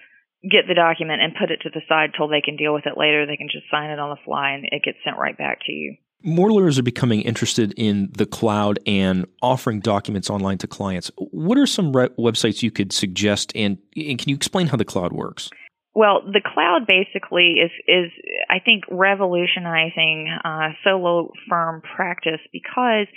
get 0.44 0.67
the 0.67 0.74
document 0.74 1.22
and 1.22 1.34
put 1.39 1.51
it 1.51 1.62
to 1.63 1.70
the 1.70 1.82
side 1.89 2.12
till 2.15 2.27
they 2.27 2.41
can 2.41 2.56
deal 2.56 2.74
with 2.74 2.86
it 2.86 2.98
later. 2.98 3.25
They 3.25 3.38
can 3.38 3.50
just 3.51 3.65
sign 3.72 3.89
it 3.89 4.00
on 4.00 4.10
the 4.10 4.22
fly, 4.24 4.51
and 4.51 4.65
it 4.65 4.84
gets 4.84 4.98
sent 5.03 5.17
right 5.17 5.38
back 5.38 5.60
to 5.65 5.72
you. 5.72 5.96
More 6.24 6.51
lawyers 6.51 6.79
are 6.79 6.84
becoming 6.84 7.22
interested 7.22 7.74
in 7.77 8.10
the 8.17 8.25
cloud 8.25 8.79
and 8.88 9.25
offering 9.41 9.79
documents 9.79 10.29
online 10.29 10.58
to 10.60 10.67
clients. 10.67 11.12
What 11.17 11.58
are 11.60 11.67
some 11.67 11.96
re- 11.96 12.10
websites 12.17 12.63
you 12.63 12.72
could 12.72 12.91
suggest, 12.91 13.51
and, 13.56 13.77
and 13.96 14.17
can 14.17 14.29
you 14.29 14.36
explain 14.36 14.67
how 14.67 14.77
the 14.77 14.86
cloud 14.86 15.13
works? 15.13 15.50
Well, 15.94 16.22
the 16.22 16.41
cloud 16.46 16.86
basically 16.88 17.56
is 17.58 17.72
is 17.88 18.12
I 18.51 18.60
think 18.60 18.84
revolutionizing 18.88 20.29
uh, 20.46 20.70
solo 20.84 21.32
firm 21.50 21.82
practice 21.82 22.39
because 22.53 23.08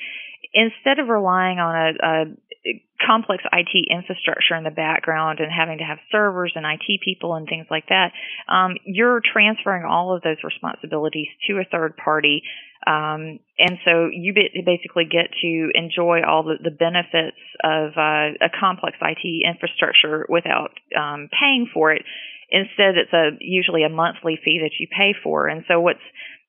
instead 0.52 0.98
of 0.98 1.08
relying 1.08 1.58
on 1.58 1.74
a, 1.74 2.06
a 2.06 2.24
complex 3.04 3.42
IT 3.52 3.88
infrastructure 3.90 4.54
in 4.54 4.64
the 4.64 4.70
background 4.70 5.40
and 5.40 5.50
having 5.50 5.78
to 5.78 5.84
have 5.84 5.98
servers 6.12 6.52
and 6.54 6.66
IT 6.66 7.00
people 7.02 7.34
and 7.34 7.48
things 7.48 7.66
like 7.70 7.86
that, 7.88 8.12
um, 8.48 8.76
you're 8.84 9.20
transferring 9.20 9.84
all 9.84 10.14
of 10.14 10.22
those 10.22 10.36
responsibilities 10.44 11.28
to 11.46 11.54
a 11.54 11.64
third 11.70 11.96
party. 11.96 12.42
Um, 12.86 13.40
and 13.58 13.78
so 13.84 14.08
you 14.12 14.32
basically 14.34 15.04
get 15.04 15.28
to 15.42 15.70
enjoy 15.74 16.20
all 16.26 16.42
the, 16.42 16.56
the 16.62 16.70
benefits 16.70 17.40
of 17.62 17.92
uh, 17.96 18.36
a 18.40 18.50
complex 18.58 18.96
IT 19.00 19.24
infrastructure 19.46 20.26
without 20.28 20.72
um, 20.96 21.28
paying 21.28 21.68
for 21.72 21.92
it. 21.92 22.02
Instead, 22.50 22.96
it's 22.96 23.12
a 23.12 23.36
usually 23.40 23.84
a 23.84 23.88
monthly 23.88 24.38
fee 24.42 24.60
that 24.62 24.72
you 24.80 24.88
pay 24.88 25.14
for. 25.22 25.46
And 25.46 25.64
so 25.68 25.80
what's 25.80 26.00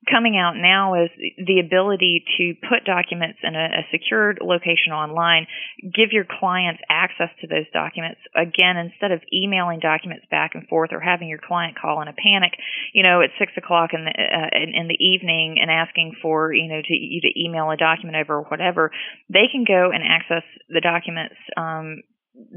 coming 0.10 0.36
out 0.36 0.54
now 0.58 0.96
is 0.96 1.10
the 1.38 1.60
ability 1.60 2.26
to 2.38 2.56
put 2.68 2.86
documents 2.86 3.38
in 3.44 3.56
a, 3.56 3.82
a, 3.82 3.84
secured 3.92 4.40
location 4.42 4.94
online, 4.94 5.46
give 5.82 6.10
your 6.12 6.26
clients 6.26 6.82
access 6.90 7.30
to 7.42 7.48
those 7.48 7.70
documents. 7.72 8.20
Again, 8.36 8.78
instead 8.78 9.12
of 9.12 9.22
emailing 9.32 9.80
documents 9.80 10.26
back 10.32 10.52
and 10.56 10.68
forth 10.68 10.90
or 10.92 11.00
having 11.00 11.28
your 11.28 11.38
client 11.38 11.78
call 11.80 12.02
in 12.02 12.08
a 12.08 12.18
panic, 12.18 12.54
you 12.94 13.04
know, 13.04 13.22
at 13.22 13.30
six 13.38 13.52
o'clock 13.58 13.92
in 13.94 14.06
the 14.06 14.12
uh, 14.12 14.50
in, 14.58 14.74
in 14.74 14.88
the 14.88 14.98
evening 14.98 15.58
and 15.62 15.70
asking 15.70 16.16
for 16.22 16.52
you 16.52 16.68
know 16.68 16.82
to 16.82 16.94
you 16.94 17.22
to 17.22 17.40
email 17.40 17.70
a 17.70 17.78
document 17.78 18.18
over 18.18 18.42
or 18.42 18.44
whatever, 18.44 18.92
they 19.30 19.46
can 19.52 19.64
go 19.68 19.92
and 19.94 20.02
access 20.02 20.44
the 20.68 20.82
documents 20.82 21.36
um, 21.58 22.02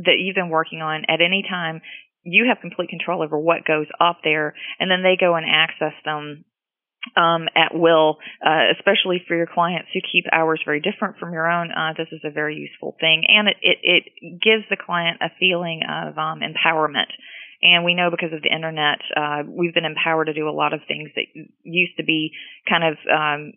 that 0.00 0.16
you've 0.18 0.36
been 0.36 0.48
working 0.48 0.80
on 0.80 1.04
at 1.08 1.20
any 1.20 1.44
time 1.48 1.82
you 2.26 2.46
have 2.48 2.62
complete 2.62 2.88
control 2.88 3.22
over 3.22 3.38
what 3.38 3.66
goes 3.66 3.86
up 4.00 4.20
there, 4.24 4.54
and 4.80 4.90
then 4.90 5.02
they 5.02 5.16
go 5.20 5.34
and 5.34 5.44
access 5.44 5.92
them 6.06 6.46
um, 7.16 7.48
at 7.54 7.74
will, 7.74 8.18
uh, 8.44 8.72
especially 8.76 9.22
for 9.26 9.36
your 9.36 9.46
clients 9.46 9.88
who 9.92 10.00
keep 10.00 10.24
hours 10.32 10.60
very 10.64 10.80
different 10.80 11.18
from 11.18 11.32
your 11.32 11.50
own. 11.50 11.70
Uh, 11.70 11.92
this 11.96 12.08
is 12.12 12.20
a 12.24 12.30
very 12.30 12.56
useful 12.56 12.96
thing, 13.00 13.24
and 13.28 13.48
it, 13.48 13.56
it, 13.62 13.78
it 13.82 14.40
gives 14.42 14.64
the 14.70 14.76
client 14.76 15.18
a 15.20 15.28
feeling 15.38 15.82
of 15.88 16.18
um, 16.18 16.40
empowerment. 16.40 17.12
And 17.62 17.84
we 17.84 17.94
know 17.94 18.10
because 18.10 18.32
of 18.32 18.42
the 18.42 18.52
internet, 18.52 18.98
uh, 19.16 19.42
we've 19.48 19.72
been 19.72 19.86
empowered 19.86 20.26
to 20.26 20.34
do 20.34 20.48
a 20.48 20.52
lot 20.52 20.74
of 20.74 20.80
things 20.86 21.10
that 21.16 21.24
used 21.62 21.96
to 21.96 22.04
be 22.04 22.32
kind 22.68 22.84
of 22.84 22.96
um, 23.08 23.52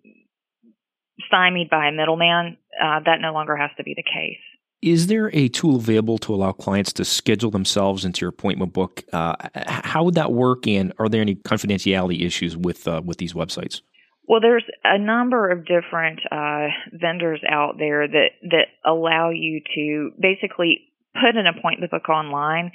stymied 1.27 1.70
by 1.70 1.88
a 1.88 1.92
middleman. 1.92 2.58
Uh, 2.72 3.00
that 3.06 3.20
no 3.20 3.34
longer 3.34 3.58
has 3.58 3.72
to 3.77 3.84
be 3.84 3.96
the 3.96 4.04
case. 4.04 4.39
Is 4.81 5.07
there 5.07 5.31
a 5.34 5.48
tool 5.48 5.77
available 5.77 6.19
to 6.19 6.36
allow 6.36 6.51
clients 6.51 6.93
to 6.93 7.05
schedule 7.05 7.50
themselves 7.50 8.05
into 8.05 8.22
your 8.22 8.29
appointment 8.29 8.74
book? 8.74 9.03
Uh, 9.12 9.36
how 9.55 10.03
would 10.03 10.15
that 10.15 10.31
work, 10.34 10.67
and 10.67 10.93
are 11.00 11.10
there 11.10 11.22
any 11.22 11.36
confidentiality 11.36 12.24
issues 12.24 12.55
with 12.55 12.88
uh, 12.88 13.01
with 13.03 13.17
these 13.17 13.34
websites? 13.34 13.81
Well, 14.27 14.41
there's 14.41 14.65
a 14.84 15.00
number 15.00 15.50
of 15.50 15.65
different 15.65 16.19
uh, 16.31 16.67
vendors 16.91 17.41
out 17.50 17.77
there 17.79 18.07
that 18.07 18.31
that 18.43 18.67
allow 18.86 19.29
you 19.29 19.62
to 19.75 20.12
basically 20.19 20.87
put 21.21 21.36
an 21.36 21.47
appointment 21.47 21.91
book 21.91 22.09
online. 22.09 22.71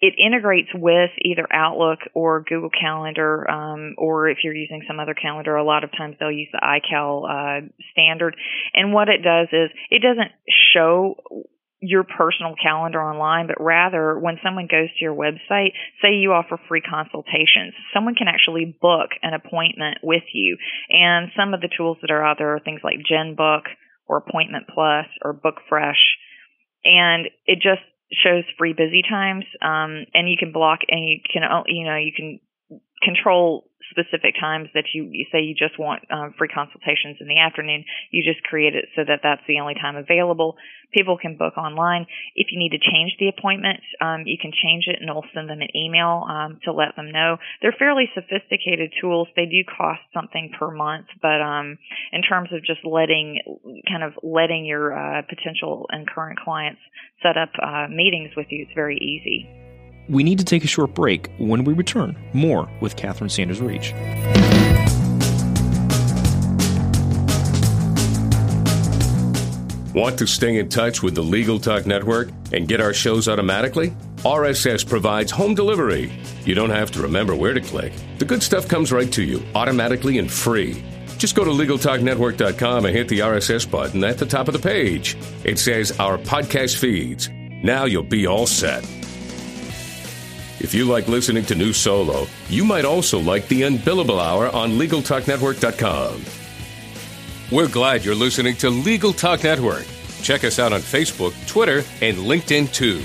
It 0.00 0.14
integrates 0.18 0.68
with 0.74 1.10
either 1.22 1.46
Outlook 1.52 2.00
or 2.14 2.42
Google 2.42 2.70
Calendar, 2.70 3.48
um, 3.50 3.94
or 3.98 4.28
if 4.28 4.38
you're 4.44 4.54
using 4.54 4.82
some 4.86 5.00
other 5.00 5.14
calendar, 5.14 5.56
a 5.56 5.64
lot 5.64 5.84
of 5.84 5.90
times 5.92 6.16
they'll 6.18 6.30
use 6.30 6.48
the 6.52 6.60
iCal 6.60 7.24
uh, 7.24 7.66
standard. 7.92 8.36
And 8.74 8.92
what 8.92 9.08
it 9.08 9.22
does 9.22 9.48
is 9.52 9.70
it 9.90 10.02
doesn't 10.02 10.32
show 10.74 11.16
your 11.80 12.04
personal 12.04 12.54
calendar 12.60 13.00
online, 13.00 13.46
but 13.46 13.62
rather 13.62 14.18
when 14.18 14.38
someone 14.42 14.66
goes 14.70 14.88
to 14.88 15.04
your 15.04 15.14
website, 15.14 15.72
say 16.02 16.14
you 16.14 16.32
offer 16.32 16.58
free 16.68 16.80
consultations, 16.80 17.74
someone 17.92 18.14
can 18.14 18.28
actually 18.28 18.76
book 18.80 19.10
an 19.22 19.34
appointment 19.34 19.98
with 20.02 20.24
you. 20.32 20.56
And 20.90 21.30
some 21.36 21.54
of 21.54 21.60
the 21.60 21.68
tools 21.76 21.98
that 22.00 22.10
are 22.10 22.24
out 22.24 22.36
there 22.38 22.54
are 22.54 22.60
things 22.60 22.80
like 22.82 22.96
GenBook 23.10 23.62
or 24.08 24.18
Appointment 24.18 24.66
Plus 24.72 25.06
or 25.22 25.34
BookFresh 25.34 26.00
and 26.86 27.28
it 27.46 27.56
just 27.56 27.82
shows 28.12 28.44
free 28.56 28.72
busy 28.72 29.02
times 29.02 29.44
um, 29.60 30.06
and 30.14 30.30
you 30.30 30.36
can 30.38 30.52
block 30.52 30.80
and 30.88 31.08
you 31.08 31.18
can 31.30 31.42
you 31.66 31.84
know 31.84 31.96
you 31.96 32.12
can 32.12 32.40
control 33.02 33.65
specific 33.90 34.34
times 34.38 34.68
that 34.74 34.84
you, 34.94 35.08
you 35.10 35.26
say 35.32 35.40
you 35.40 35.54
just 35.54 35.78
want 35.78 36.02
um, 36.10 36.34
free 36.38 36.48
consultations 36.48 37.16
in 37.20 37.28
the 37.28 37.38
afternoon. 37.38 37.84
You 38.10 38.22
just 38.22 38.42
create 38.44 38.74
it 38.74 38.86
so 38.96 39.02
that 39.06 39.20
that's 39.22 39.42
the 39.48 39.60
only 39.60 39.74
time 39.74 39.96
available. 39.96 40.56
People 40.92 41.18
can 41.18 41.36
book 41.36 41.58
online. 41.58 42.06
If 42.34 42.48
you 42.50 42.58
need 42.58 42.70
to 42.70 42.78
change 42.78 43.16
the 43.18 43.28
appointment, 43.28 43.80
um, 44.00 44.22
you 44.24 44.36
can 44.40 44.52
change 44.52 44.84
it 44.86 44.96
and 45.00 45.10
it'll 45.10 45.26
send 45.34 45.50
them 45.50 45.60
an 45.60 45.74
email 45.76 46.24
um, 46.28 46.58
to 46.64 46.72
let 46.72 46.96
them 46.96 47.10
know. 47.10 47.36
They're 47.60 47.74
fairly 47.76 48.08
sophisticated 48.14 48.92
tools. 49.00 49.28
They 49.36 49.46
do 49.46 49.64
cost 49.66 50.00
something 50.14 50.52
per 50.58 50.70
month, 50.70 51.06
but 51.20 51.42
um, 51.42 51.78
in 52.12 52.22
terms 52.22 52.50
of 52.52 52.64
just 52.64 52.84
letting, 52.84 53.42
kind 53.88 54.04
of 54.04 54.12
letting 54.22 54.64
your 54.64 54.96
uh, 54.96 55.22
potential 55.22 55.86
and 55.90 56.08
current 56.08 56.38
clients 56.38 56.80
set 57.22 57.36
up 57.36 57.50
uh, 57.60 57.88
meetings 57.90 58.30
with 58.36 58.46
you, 58.50 58.62
it's 58.62 58.74
very 58.74 58.96
easy. 58.96 59.65
We 60.08 60.22
need 60.22 60.38
to 60.38 60.44
take 60.44 60.64
a 60.64 60.68
short 60.68 60.94
break. 60.94 61.30
When 61.38 61.64
we 61.64 61.72
return, 61.72 62.16
more 62.32 62.68
with 62.80 62.96
Catherine 62.96 63.30
Sanders 63.30 63.60
Reach. 63.60 63.92
Want 69.94 70.18
to 70.18 70.26
stay 70.26 70.58
in 70.58 70.68
touch 70.68 71.02
with 71.02 71.14
the 71.14 71.22
Legal 71.22 71.58
Talk 71.58 71.86
Network 71.86 72.28
and 72.52 72.68
get 72.68 72.82
our 72.82 72.92
shows 72.92 73.28
automatically? 73.28 73.96
RSS 74.18 74.86
provides 74.86 75.32
home 75.32 75.54
delivery. 75.54 76.12
You 76.44 76.54
don't 76.54 76.68
have 76.68 76.90
to 76.92 77.00
remember 77.00 77.34
where 77.34 77.54
to 77.54 77.62
click. 77.62 77.94
The 78.18 78.26
good 78.26 78.42
stuff 78.42 78.68
comes 78.68 78.92
right 78.92 79.10
to 79.12 79.22
you 79.22 79.42
automatically 79.54 80.18
and 80.18 80.30
free. 80.30 80.84
Just 81.16 81.34
go 81.34 81.44
to 81.44 81.50
LegalTalkNetwork.com 81.50 82.84
and 82.84 82.94
hit 82.94 83.08
the 83.08 83.20
RSS 83.20 83.70
button 83.70 84.04
at 84.04 84.18
the 84.18 84.26
top 84.26 84.48
of 84.48 84.52
the 84.52 84.60
page. 84.60 85.16
It 85.44 85.58
says 85.58 85.98
Our 85.98 86.18
Podcast 86.18 86.76
Feeds. 86.76 87.30
Now 87.64 87.86
you'll 87.86 88.02
be 88.02 88.26
all 88.26 88.46
set. 88.46 88.84
If 90.58 90.72
you 90.72 90.86
like 90.86 91.06
listening 91.06 91.44
to 91.46 91.54
New 91.54 91.74
Solo, 91.74 92.26
you 92.48 92.64
might 92.64 92.86
also 92.86 93.20
like 93.20 93.46
the 93.48 93.62
Unbillable 93.62 94.18
Hour 94.18 94.48
on 94.54 94.72
LegalTalkNetwork.com. 94.72 96.24
We're 97.52 97.68
glad 97.68 98.04
you're 98.04 98.14
listening 98.14 98.56
to 98.56 98.70
Legal 98.70 99.12
Talk 99.12 99.44
Network. 99.44 99.84
Check 100.22 100.44
us 100.44 100.58
out 100.58 100.72
on 100.72 100.80
Facebook, 100.80 101.34
Twitter, 101.46 101.84
and 102.00 102.16
LinkedIn 102.16 102.72
too. 102.72 103.04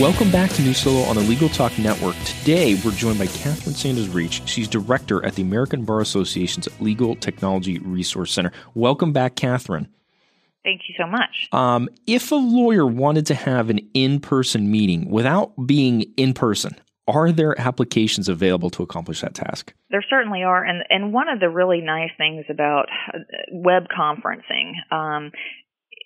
Welcome 0.00 0.30
back 0.30 0.52
to 0.52 0.62
New 0.62 0.74
Solo 0.74 1.00
on 1.02 1.16
the 1.16 1.22
Legal 1.22 1.48
Talk 1.48 1.76
Network. 1.76 2.14
Today, 2.24 2.80
we're 2.84 2.92
joined 2.92 3.18
by 3.18 3.26
Catherine 3.26 3.74
Sanders 3.74 4.08
Reach. 4.08 4.48
She's 4.48 4.68
director 4.68 5.26
at 5.26 5.34
the 5.34 5.42
American 5.42 5.84
Bar 5.84 6.00
Association's 6.00 6.68
Legal 6.80 7.16
Technology 7.16 7.80
Resource 7.80 8.32
Center. 8.32 8.52
Welcome 8.74 9.12
back, 9.12 9.34
Catherine. 9.34 9.88
Thank 10.64 10.82
you 10.88 10.94
so 10.98 11.06
much. 11.06 11.48
Um, 11.52 11.88
if 12.06 12.30
a 12.30 12.36
lawyer 12.36 12.86
wanted 12.86 13.26
to 13.26 13.34
have 13.34 13.70
an 13.70 13.80
in 13.94 14.20
person 14.20 14.70
meeting 14.70 15.10
without 15.10 15.52
being 15.66 16.02
in 16.16 16.34
person, 16.34 16.76
are 17.06 17.32
there 17.32 17.58
applications 17.58 18.28
available 18.28 18.68
to 18.70 18.82
accomplish 18.82 19.22
that 19.22 19.34
task? 19.34 19.72
There 19.90 20.04
certainly 20.08 20.42
are, 20.42 20.62
and 20.62 20.84
and 20.90 21.12
one 21.12 21.28
of 21.28 21.40
the 21.40 21.48
really 21.48 21.80
nice 21.80 22.10
things 22.18 22.44
about 22.50 22.86
uh, 23.12 23.18
web 23.50 23.84
conferencing 23.88 24.72
um, 24.92 25.30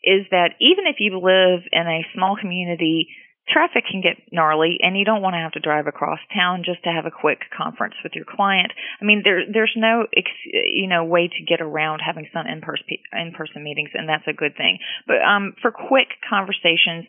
is 0.05 0.27
that 0.31 0.51
even 0.61 0.85
if 0.87 0.97
you 1.01 1.19
live 1.19 1.63
in 1.73 1.87
a 1.87 2.07
small 2.15 2.37
community 2.41 3.09
traffic 3.49 3.85
can 3.91 4.01
get 4.01 4.17
gnarly 4.33 4.79
and 4.81 4.97
you 4.97 5.05
don't 5.05 5.23
want 5.23 5.35
to 5.35 5.39
have 5.39 5.53
to 5.53 5.61
drive 5.61 5.87
across 5.87 6.19
town 6.35 6.63
just 6.65 6.83
to 6.85 6.91
have 6.91 7.07
a 7.07 7.11
quick 7.11 7.41
conference 7.57 7.95
with 8.03 8.13
your 8.15 8.25
client. 8.25 8.73
I 9.01 9.05
mean, 9.05 9.23
there, 9.25 9.43
there's 9.51 9.75
no, 9.77 10.07
you 10.45 10.89
know, 10.89 11.05
way 11.05 11.29
to 11.29 11.45
get 11.45 11.61
around 11.61 12.01
having 12.05 12.29
some 12.33 12.47
in-person, 12.47 12.87
in-person 13.13 13.63
meetings 13.63 13.91
and 13.95 14.09
that's 14.09 14.27
a 14.27 14.33
good 14.33 14.57
thing. 14.57 14.79
But, 15.07 15.23
um, 15.23 15.55
for 15.61 15.71
quick 15.71 16.09
conversations, 16.29 17.07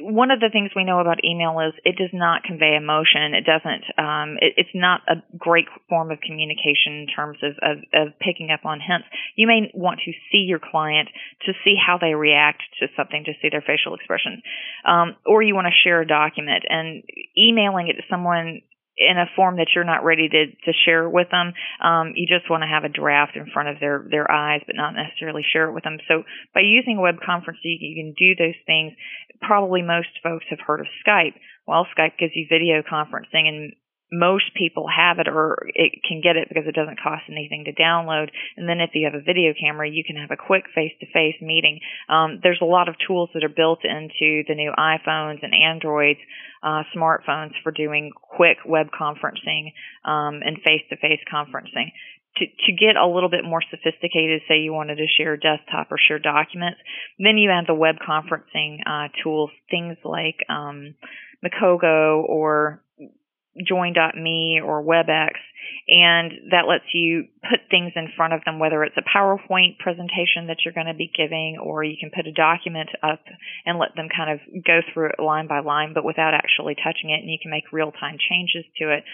one 0.00 0.30
of 0.30 0.38
the 0.38 0.48
things 0.52 0.70
we 0.76 0.84
know 0.84 1.00
about 1.00 1.24
email 1.24 1.58
is 1.58 1.74
it 1.84 1.96
does 1.96 2.12
not 2.12 2.44
convey 2.44 2.76
emotion. 2.76 3.34
It 3.34 3.42
doesn't. 3.42 3.84
Um, 3.98 4.38
it, 4.40 4.54
it's 4.56 4.74
not 4.74 5.00
a 5.08 5.22
great 5.36 5.66
form 5.88 6.10
of 6.10 6.20
communication 6.20 7.02
in 7.02 7.06
terms 7.10 7.38
of, 7.42 7.58
of, 7.58 7.76
of 7.92 8.14
picking 8.20 8.50
up 8.50 8.64
on 8.64 8.78
hints. 8.78 9.06
You 9.34 9.46
may 9.46 9.70
want 9.74 10.00
to 10.04 10.12
see 10.30 10.46
your 10.46 10.60
client 10.60 11.08
to 11.46 11.52
see 11.64 11.74
how 11.74 11.98
they 11.98 12.14
react 12.14 12.62
to 12.78 12.86
something, 12.96 13.24
to 13.24 13.32
see 13.42 13.48
their 13.50 13.64
facial 13.66 13.94
expressions, 13.94 14.42
um, 14.86 15.16
or 15.26 15.42
you 15.42 15.54
want 15.54 15.66
to 15.66 15.82
share 15.82 16.00
a 16.00 16.06
document 16.06 16.62
and 16.68 17.02
emailing 17.36 17.88
it 17.88 17.94
to 17.94 18.06
someone 18.08 18.62
in 18.96 19.16
a 19.16 19.26
form 19.34 19.56
that 19.56 19.68
you're 19.74 19.88
not 19.88 20.04
ready 20.04 20.28
to, 20.28 20.46
to 20.46 20.72
share 20.84 21.08
with 21.08 21.28
them. 21.30 21.52
Um, 21.82 22.12
you 22.14 22.26
just 22.28 22.50
want 22.50 22.62
to 22.62 22.68
have 22.68 22.84
a 22.84 22.92
draft 22.92 23.36
in 23.36 23.48
front 23.52 23.68
of 23.68 23.80
their, 23.80 24.04
their 24.10 24.30
eyes, 24.30 24.60
but 24.66 24.76
not 24.76 24.92
necessarily 24.92 25.42
share 25.42 25.68
it 25.68 25.72
with 25.72 25.84
them. 25.84 25.98
So 26.08 26.22
by 26.54 26.60
using 26.60 26.98
a 26.98 27.00
web 27.00 27.16
conferencing, 27.16 27.80
you 27.80 27.96
can 27.96 28.14
do 28.16 28.36
those 28.36 28.58
things. 28.66 28.92
Probably 29.42 29.82
most 29.82 30.08
folks 30.22 30.46
have 30.50 30.60
heard 30.64 30.80
of 30.80 30.86
Skype. 31.06 31.34
Well, 31.66 31.86
Skype 31.96 32.18
gives 32.18 32.32
you 32.34 32.46
video 32.48 32.82
conferencing 32.82 33.48
and 33.48 33.72
most 34.12 34.52
people 34.54 34.86
have 34.86 35.18
it 35.18 35.26
or 35.26 35.56
it 35.74 36.04
can 36.06 36.20
get 36.20 36.36
it 36.36 36.46
because 36.48 36.68
it 36.68 36.74
doesn't 36.74 37.00
cost 37.00 37.24
anything 37.30 37.64
to 37.64 37.72
download. 37.72 38.28
And 38.56 38.68
then 38.68 38.78
if 38.80 38.90
you 38.92 39.08
have 39.10 39.18
a 39.18 39.24
video 39.24 39.54
camera, 39.58 39.88
you 39.88 40.04
can 40.04 40.16
have 40.16 40.30
a 40.30 40.36
quick 40.36 40.64
face-to-face 40.74 41.40
meeting. 41.40 41.80
Um, 42.10 42.38
there's 42.42 42.60
a 42.60 42.66
lot 42.66 42.90
of 42.90 42.94
tools 43.06 43.30
that 43.32 43.42
are 43.42 43.48
built 43.48 43.80
into 43.84 44.44
the 44.46 44.54
new 44.54 44.70
iPhones 44.78 45.42
and 45.42 45.54
Androids, 45.54 46.20
uh, 46.62 46.82
smartphones 46.94 47.52
for 47.62 47.72
doing 47.72 48.12
quick 48.14 48.58
web 48.66 48.88
conferencing 48.92 49.72
um, 50.04 50.44
and 50.44 50.60
face-to-face 50.62 51.24
conferencing. 51.32 51.90
To, 52.36 52.46
to 52.46 52.72
get 52.72 52.96
a 52.96 53.06
little 53.06 53.28
bit 53.28 53.44
more 53.44 53.60
sophisticated, 53.70 54.40
say 54.48 54.60
you 54.60 54.72
wanted 54.72 54.96
to 54.96 55.06
share 55.06 55.36
desktop 55.36 55.92
or 55.92 55.98
share 55.98 56.18
documents, 56.18 56.78
then 57.18 57.36
you 57.36 57.50
add 57.50 57.64
the 57.68 57.74
web 57.74 57.96
conferencing 57.96 58.78
uh, 58.86 59.08
tools, 59.22 59.50
things 59.70 59.98
like 60.02 60.36
um, 60.48 60.94
Mikogo 61.44 62.24
or 62.24 62.82
join.me 63.66 64.60
or 64.64 64.82
WebEx, 64.82 65.36
and 65.88 66.32
that 66.52 66.64
lets 66.66 66.88
you 66.94 67.24
put 67.42 67.60
things 67.70 67.92
in 67.96 68.08
front 68.16 68.32
of 68.32 68.40
them, 68.46 68.58
whether 68.58 68.82
it's 68.82 68.96
a 68.96 69.04
PowerPoint 69.04 69.78
presentation 69.78 70.46
that 70.48 70.64
you're 70.64 70.72
going 70.72 70.86
to 70.86 70.94
be 70.94 71.10
giving, 71.14 71.58
or 71.62 71.84
you 71.84 71.96
can 72.00 72.10
put 72.14 72.26
a 72.26 72.32
document 72.32 72.88
up 73.02 73.20
and 73.66 73.78
let 73.78 73.94
them 73.94 74.08
kind 74.08 74.30
of 74.30 74.64
go 74.64 74.80
through 74.92 75.10
it 75.10 75.22
line 75.22 75.48
by 75.48 75.60
line, 75.60 75.92
but 75.92 76.04
without 76.04 76.32
actually 76.34 76.74
touching 76.76 77.10
it, 77.10 77.20
and 77.20 77.30
you 77.30 77.38
can 77.40 77.50
make 77.50 77.72
real 77.72 77.92
time 77.92 78.16
changes 78.16 78.64
to 78.78 78.90
it. 78.90 79.04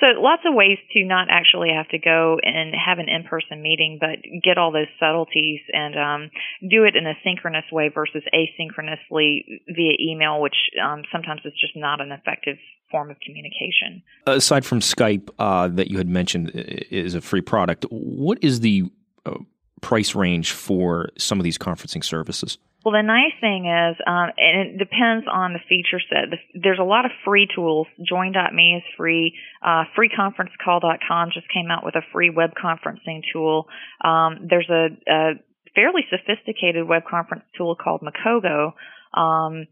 So 0.00 0.20
lots 0.20 0.42
of 0.44 0.54
ways 0.54 0.78
to 0.94 1.04
not 1.04 1.28
actually 1.30 1.70
have 1.74 1.88
to 1.90 1.98
go 1.98 2.38
and 2.42 2.74
have 2.74 2.98
an 2.98 3.08
in-person 3.08 3.62
meeting, 3.62 3.98
but 4.00 4.18
get 4.42 4.58
all 4.58 4.72
those 4.72 4.88
subtleties 4.98 5.60
and 5.72 5.94
um, 5.96 6.30
do 6.68 6.84
it 6.84 6.96
in 6.96 7.06
a 7.06 7.14
synchronous 7.22 7.64
way 7.70 7.88
versus 7.88 8.22
asynchronously 8.34 9.60
via 9.68 9.92
email, 10.00 10.40
which 10.40 10.56
um, 10.82 11.02
sometimes 11.12 11.42
is 11.44 11.52
just 11.60 11.76
not 11.76 12.00
an 12.00 12.10
effective 12.10 12.56
form 12.90 13.10
of 13.10 13.16
communication. 13.20 14.02
Aside 14.26 14.64
from 14.64 14.80
Skype, 14.80 15.30
uh, 15.38 15.68
that 15.68 15.88
you 15.88 15.98
had 15.98 16.08
mentioned 16.08 16.50
is 16.54 17.14
a 17.14 17.20
free 17.20 17.40
product, 17.40 17.86
what 17.90 18.38
is 18.42 18.60
the 18.60 18.84
uh, 19.24 19.38
price 19.80 20.14
range 20.14 20.52
for 20.52 21.10
some 21.16 21.38
of 21.38 21.44
these 21.44 21.58
conferencing 21.58 22.04
services? 22.04 22.58
Well, 22.84 22.92
the 22.92 23.02
nice 23.02 23.34
thing 23.40 23.66
is, 23.66 23.96
um, 24.06 24.30
and 24.36 24.74
it 24.74 24.78
depends 24.78 25.26
on 25.30 25.52
the 25.52 25.60
feature 25.68 26.00
set. 26.00 26.36
There's 26.52 26.80
a 26.80 26.84
lot 26.84 27.04
of 27.04 27.12
free 27.24 27.46
tools. 27.54 27.86
Join.me 28.04 28.74
is 28.76 28.82
free. 28.96 29.38
Uh, 29.62 29.84
freeconferencecall.com 29.96 31.30
just 31.32 31.46
came 31.54 31.70
out 31.70 31.84
with 31.84 31.94
a 31.94 32.02
free 32.12 32.30
web 32.30 32.50
conferencing 32.58 33.22
tool. 33.32 33.66
Um, 34.04 34.48
there's 34.50 34.68
a, 34.68 34.88
a, 35.08 35.32
fairly 35.74 36.02
sophisticated 36.10 36.86
web 36.86 37.02
conference 37.08 37.44
tool 37.56 37.76
called 37.76 38.02
Mikogo. 38.02 38.72
Um, 39.18 39.66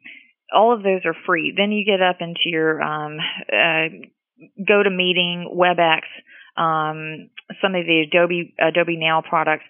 all 0.54 0.72
of 0.72 0.82
those 0.82 1.02
are 1.04 1.16
free. 1.26 1.52
Then 1.56 1.72
you 1.72 1.84
get 1.84 2.00
up 2.00 2.18
into 2.20 2.46
your 2.46 2.80
um, 2.80 3.18
uh, 3.52 3.88
GoToMeeting, 4.68 5.54
WebEx, 5.54 6.02
um, 6.56 7.30
some 7.62 7.74
of 7.74 7.86
the 7.86 8.06
Adobe 8.08 8.54
Adobe 8.58 8.96
Now 8.96 9.22
products. 9.22 9.64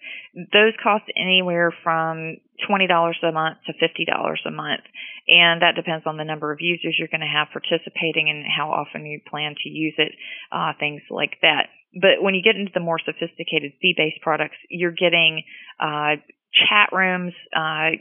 Those 0.53 0.73
cost 0.83 1.05
anywhere 1.17 1.73
from 1.83 2.37
twenty 2.67 2.87
dollars 2.87 3.19
a 3.23 3.33
month 3.33 3.59
to 3.67 3.73
fifty 3.75 4.05
dollars 4.05 4.41
a 4.47 4.51
month, 4.51 4.83
and 5.29 5.63
that 5.63 5.77
depends 5.77 6.07
on 6.07 6.17
the 6.17 6.25
number 6.25 6.53
of 6.53 6.59
users 6.61 6.97
you're 6.99 7.09
going 7.11 7.21
to 7.21 7.27
have 7.27 7.49
participating 7.53 8.31
and 8.31 8.45
how 8.47 8.71
often 8.71 9.07
you 9.07 9.21
plan 9.29 9.55
to 9.63 9.69
use 9.69 9.95
it. 9.99 10.13
Uh, 10.53 10.73
things 10.79 11.03
like 11.11 11.37
that. 11.43 11.69
But 11.95 12.23
when 12.23 12.35
you 12.35 12.43
get 12.43 12.57
into 12.57 12.71
the 12.73 12.81
more 12.81 13.01
sophisticated 13.05 13.73
fee-based 13.83 14.23
products, 14.23 14.57
you're 14.69 14.93
getting 14.93 15.43
uh, 15.81 16.23
chat 16.55 16.91
rooms, 16.93 17.33
uh, 17.55 17.99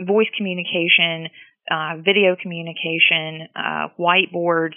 voice 0.00 0.26
communication, 0.36 1.28
uh, 1.70 2.02
video 2.04 2.34
communication, 2.40 3.46
uh, 3.54 3.88
whiteboards, 3.98 4.74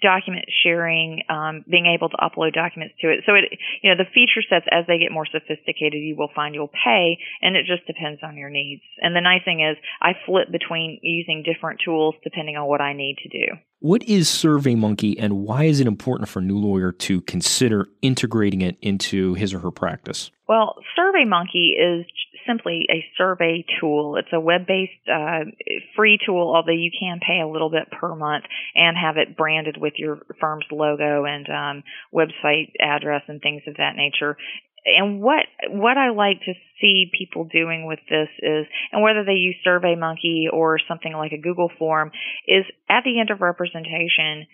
document 0.00 0.44
sharing, 0.62 1.22
um, 1.28 1.64
being 1.68 1.86
able 1.86 2.08
to 2.08 2.16
upload 2.16 2.54
documents 2.54 2.94
to 3.00 3.10
it. 3.10 3.24
So 3.26 3.34
it, 3.34 3.58
you 3.82 3.90
know, 3.90 3.96
the 3.96 4.08
feature 4.12 4.42
sets 4.48 4.66
as 4.70 4.86
they 4.86 4.98
get 4.98 5.12
more 5.12 5.26
sophisticated, 5.26 6.00
you 6.00 6.16
will 6.16 6.30
find 6.34 6.54
you'll 6.54 6.68
pay, 6.68 7.18
and 7.42 7.56
it 7.56 7.66
just 7.66 7.86
depends 7.86 8.20
on 8.22 8.36
your 8.36 8.50
needs. 8.50 8.82
And 9.00 9.14
the 9.14 9.20
nice 9.20 9.44
thing 9.44 9.60
is, 9.60 9.76
I 10.00 10.12
flip 10.26 10.50
between 10.50 10.98
using 11.02 11.42
different 11.42 11.80
tools 11.84 12.14
depending 12.24 12.56
on 12.56 12.66
what 12.66 12.80
I 12.80 12.92
need 12.92 13.16
to 13.22 13.28
do. 13.28 13.46
What 13.80 14.02
is 14.02 14.28
SurveyMonkey, 14.28 15.16
and 15.18 15.44
why 15.44 15.64
is 15.64 15.78
it 15.78 15.86
important 15.86 16.28
for 16.28 16.40
a 16.40 16.42
new 16.42 16.58
lawyer 16.58 16.90
to 16.92 17.20
consider 17.22 17.86
integrating 18.02 18.60
it 18.60 18.76
into 18.82 19.34
his 19.34 19.54
or 19.54 19.60
her 19.60 19.70
practice? 19.70 20.32
Well, 20.48 20.76
SurveyMonkey 20.98 22.00
is 22.00 22.06
simply 22.48 22.86
a 22.90 23.04
survey 23.16 23.64
tool. 23.80 24.16
It's 24.16 24.32
a 24.32 24.40
web-based 24.40 25.08
uh, 25.12 25.44
free 25.94 26.18
tool, 26.24 26.52
although 26.54 26.72
you 26.72 26.90
can 26.98 27.20
pay 27.20 27.40
a 27.40 27.48
little 27.48 27.70
bit 27.70 27.90
per 27.90 28.14
month 28.14 28.44
and 28.74 28.96
have 28.96 29.16
it 29.18 29.36
branded 29.36 29.76
with 29.78 29.94
your 29.96 30.18
firm's 30.40 30.64
logo 30.72 31.24
and 31.24 31.46
um, 31.48 31.84
website 32.12 32.72
address 32.80 33.22
and 33.28 33.40
things 33.40 33.62
of 33.66 33.76
that 33.76 33.94
nature 33.96 34.36
and 34.86 35.20
what 35.20 35.44
what 35.68 35.98
I 35.98 36.10
like 36.10 36.40
to 36.46 36.54
see 36.80 37.10
people 37.16 37.44
doing 37.44 37.86
with 37.86 37.98
this 38.08 38.28
is, 38.38 38.66
and 38.92 39.02
whether 39.02 39.24
they 39.24 39.32
use 39.32 39.56
SurveyMonkey 39.66 40.52
or 40.52 40.78
something 40.88 41.12
like 41.12 41.32
a 41.32 41.40
Google 41.40 41.70
form, 41.78 42.10
is 42.46 42.64
at 42.88 43.04
the 43.04 43.20
end 43.20 43.30
of 43.30 43.40
representation, 43.40 44.46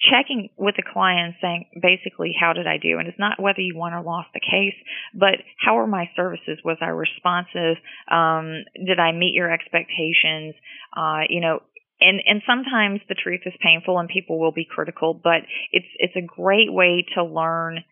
checking 0.00 0.50
with 0.56 0.76
the 0.76 0.82
client 0.82 1.34
saying 1.40 1.66
basically 1.80 2.34
how 2.38 2.52
did 2.52 2.66
I 2.66 2.78
do? 2.78 2.98
And 2.98 3.08
it's 3.08 3.18
not 3.18 3.40
whether 3.42 3.60
you 3.60 3.76
won 3.76 3.92
or 3.92 4.02
lost 4.02 4.28
the 4.34 4.40
case 4.40 4.76
but 5.14 5.42
how 5.58 5.78
are 5.78 5.86
my 5.86 6.08
services? 6.16 6.58
Was 6.64 6.78
I 6.80 6.86
responsive? 6.86 7.76
Um, 8.10 8.64
did 8.74 8.98
I 8.98 9.12
meet 9.12 9.34
your 9.34 9.52
expectations? 9.52 10.54
Uh, 10.96 11.22
you 11.28 11.40
know 11.40 11.60
and 12.00 12.20
and 12.26 12.42
sometimes 12.46 13.00
the 13.08 13.14
truth 13.14 13.40
is 13.44 13.52
painful 13.60 13.98
and 13.98 14.08
people 14.08 14.38
will 14.38 14.52
be 14.52 14.66
critical 14.68 15.14
but 15.14 15.42
it's 15.72 15.86
it's 15.98 16.16
a 16.16 16.22
great 16.22 16.72
way 16.72 17.04
to 17.14 17.24
learn 17.24 17.82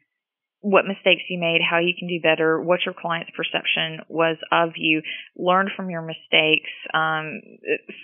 what 0.67 0.85
mistakes 0.85 1.23
you 1.29 1.39
made, 1.39 1.61
how 1.63 1.79
you 1.79 1.93
can 1.97 2.09
do 2.09 2.21
better, 2.21 2.61
what 2.61 2.81
your 2.85 2.93
client's 2.93 3.31
perception 3.37 4.01
was 4.09 4.37
of 4.51 4.71
you, 4.75 5.01
learn 5.37 5.71
from 5.77 5.91
your 5.91 6.03
mistakes, 6.03 6.69
um, 6.93 7.41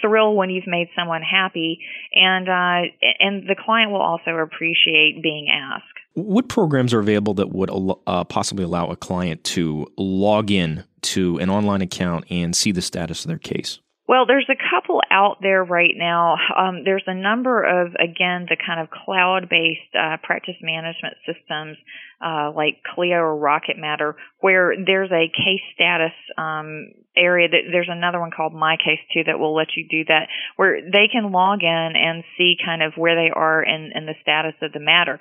thrill 0.01 0.37
when 0.37 0.49
you've 0.49 0.69
made 0.69 0.87
someone 0.97 1.23
happy, 1.23 1.81
and 2.15 2.49
uh, 2.49 2.89
and 3.19 3.49
the 3.49 3.57
client 3.59 3.91
will 3.91 4.01
also 4.01 4.31
appreciate 4.37 5.21
being 5.21 5.49
asked. 5.53 5.87
What 6.15 6.49
programs 6.49 6.95
are 6.95 7.01
available 7.01 7.35
that 7.35 7.53
would 7.53 7.71
uh, 8.07 8.23
possibly 8.25 8.65
allow 8.65 8.87
a 8.87 8.97
client 8.97 9.43
to 9.45 9.89
log 9.97 10.53
in 10.53 10.85
to 11.03 11.39
an 11.39 11.51
online 11.51 11.83
account 11.83 12.27
and 12.31 12.55
see 12.55 12.71
the 12.71 12.83
status 12.83 13.25
of 13.25 13.29
their 13.29 13.39
case? 13.39 13.81
Well, 14.09 14.27
there's 14.27 14.49
a 14.51 14.59
couple 14.59 15.01
out 15.11 15.37
there 15.41 15.63
right 15.63 15.95
now. 15.97 16.35
Um, 16.57 16.83
there's 16.85 17.05
a 17.07 17.15
number 17.15 17.63
of, 17.63 17.95
again, 17.95 18.47
the 18.51 18.57
kind 18.57 18.81
of 18.81 18.91
cloud 18.91 19.49
based 19.49 19.95
uh, 19.95 20.17
practice 20.23 20.57
management 20.61 21.15
systems 21.25 21.79
uh, 22.21 22.51
like 22.55 22.83
Clio 22.95 23.19
or 23.19 23.37
Rocket 23.37 23.79
Matter, 23.79 24.17
where 24.41 24.75
there's 24.75 25.11
a 25.13 25.31
case 25.31 25.63
status 25.75 26.13
um, 26.37 26.91
area. 27.17 27.49
That 27.49 27.71
there's 27.71 27.89
another 27.91 28.19
one 28.19 28.33
called 28.37 28.53
MyCase 28.53 29.03
too 29.15 29.23
that 29.27 29.39
will 29.39 29.55
let 29.55 29.77
you 29.77 29.87
do 29.89 30.05
that, 30.09 30.27
where 30.57 30.83
they 30.83 31.07
can 31.11 31.31
log 31.31 31.63
in 31.63 31.93
and 31.95 32.25
see 32.37 32.57
kind 32.65 32.83
of 32.83 32.95
where 32.97 33.15
they 33.15 33.31
are 33.33 33.63
in, 33.63 33.93
in 33.95 34.07
the 34.07 34.15
status 34.21 34.55
of 34.63 34.73
the 34.73 34.81
matter 34.81 35.21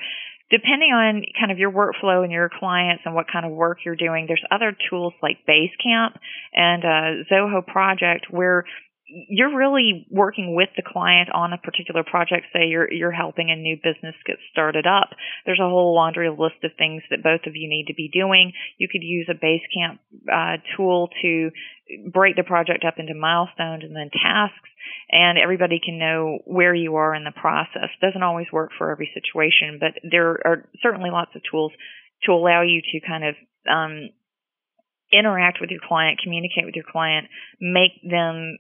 depending 0.52 0.92
on 0.92 1.24
kind 1.40 1.52
of 1.52 1.58
your 1.58 1.72
workflow 1.72 2.24
and 2.24 2.32
your 2.32 2.50
clients 2.50 3.04
and 3.06 3.16
what 3.16 3.26
kind 3.32 3.46
of 3.46 3.52
work 3.52 3.80
you're 3.86 3.96
doing, 3.96 4.26
there's 4.28 4.44
other 4.52 4.76
tools 4.90 5.14
like 5.24 5.38
Basecamp 5.48 6.18
and 6.54 6.84
uh, 6.84 7.24
Zoho 7.32 7.66
Project 7.66 8.28
where 8.30 8.66
you're 9.30 9.56
really 9.56 10.08
working 10.10 10.56
with 10.56 10.70
the 10.76 10.84
client 10.86 11.30
on 11.34 11.52
a 11.52 11.58
particular 11.58 12.04
project. 12.04 12.48
Say 12.54 12.68
you're 12.68 12.92
you're 12.92 13.12
helping 13.12 13.52
a 13.52 13.56
new 13.56 13.76
business 13.76 14.16
get 14.26 14.38
started 14.52 14.88
up. 14.88 15.10
There's 15.46 15.60
a 15.60 15.70
whole 15.70 15.94
laundry 15.96 16.30
list 16.30 16.64
of 16.64 16.72
things 16.78 17.04
that 17.10 17.24
both 17.24 17.42
of 17.46 17.56
you 17.56 17.68
need 17.68 17.86
to 17.88 17.94
be 17.94 18.10
doing. 18.12 18.54
You 18.78 18.88
could 18.92 19.04
use 19.04 19.28
a 19.30 19.34
Basecamp 19.36 20.00
uh, 20.32 20.62
tool 20.78 21.10
to 21.22 21.52
break 22.12 22.36
the 22.36 22.44
project 22.44 22.86
up 22.88 22.96
into 22.98 23.14
milestones 23.14 23.84
and 23.84 23.96
then 23.96 24.10
tasks, 24.12 24.70
and 25.12 25.38
everybody 25.38 25.82
can 25.84 26.00
know 26.00 26.40
where 26.46 26.74
you 26.74 26.96
are 26.96 27.14
in 27.14 27.26
the 27.26 27.36
process. 27.36 27.90
Doesn't 28.02 28.24
always 28.24 28.48
work 28.52 28.72
for 28.78 28.92
every 28.92 29.12
situation, 29.14 29.78
but 29.80 30.00
there 30.10 30.40
are 30.46 30.70
certainly 30.82 31.10
lots 31.12 31.32
of 31.36 31.42
tools 31.52 31.74
to 32.24 32.32
allow 32.32 32.62
you 32.62 32.82
to 32.94 33.06
kind 33.06 33.26
of 33.26 33.36
um, 33.70 34.10
interact 35.12 35.58
with 35.60 35.70
your 35.70 35.82
client, 35.86 36.20
communicate 36.24 36.66
with 36.66 36.76
your 36.76 36.86
client, 36.90 37.28
make 37.60 37.92
them 38.04 38.58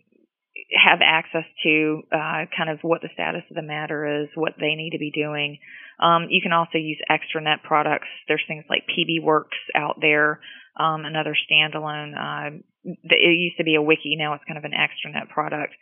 have 0.71 0.99
access 1.03 1.45
to 1.63 2.01
uh, 2.11 2.45
kind 2.55 2.69
of 2.69 2.79
what 2.81 3.01
the 3.01 3.09
status 3.13 3.43
of 3.49 3.55
the 3.55 3.61
matter 3.61 4.23
is, 4.23 4.29
what 4.35 4.53
they 4.59 4.75
need 4.75 4.91
to 4.91 4.99
be 4.99 5.11
doing. 5.11 5.59
Um, 5.99 6.27
you 6.29 6.41
can 6.41 6.53
also 6.53 6.77
use 6.77 6.97
extranet 7.09 7.63
products. 7.63 8.07
There's 8.27 8.43
things 8.47 8.65
like 8.69 8.83
PBWorks 8.87 9.59
out 9.75 9.97
there, 10.01 10.39
um, 10.79 11.05
another 11.05 11.35
standalone. 11.35 12.13
Uh, 12.17 12.57
it 12.83 13.37
used 13.37 13.57
to 13.57 13.63
be 13.63 13.75
a 13.75 13.81
wiki, 13.81 14.15
now 14.17 14.33
it's 14.33 14.43
kind 14.45 14.57
of 14.57 14.63
an 14.63 14.71
extranet 14.71 15.29
product. 15.29 15.73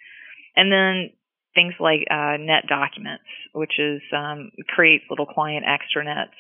And 0.56 0.72
then 0.72 1.12
things 1.56 1.74
like 1.80 2.02
uh, 2.10 2.38
NetDocuments, 2.38 3.30
which 3.54 3.80
is 3.80 4.02
um, 4.16 4.52
creates 4.68 5.06
little 5.10 5.26
client 5.26 5.66
extranets 5.66 6.36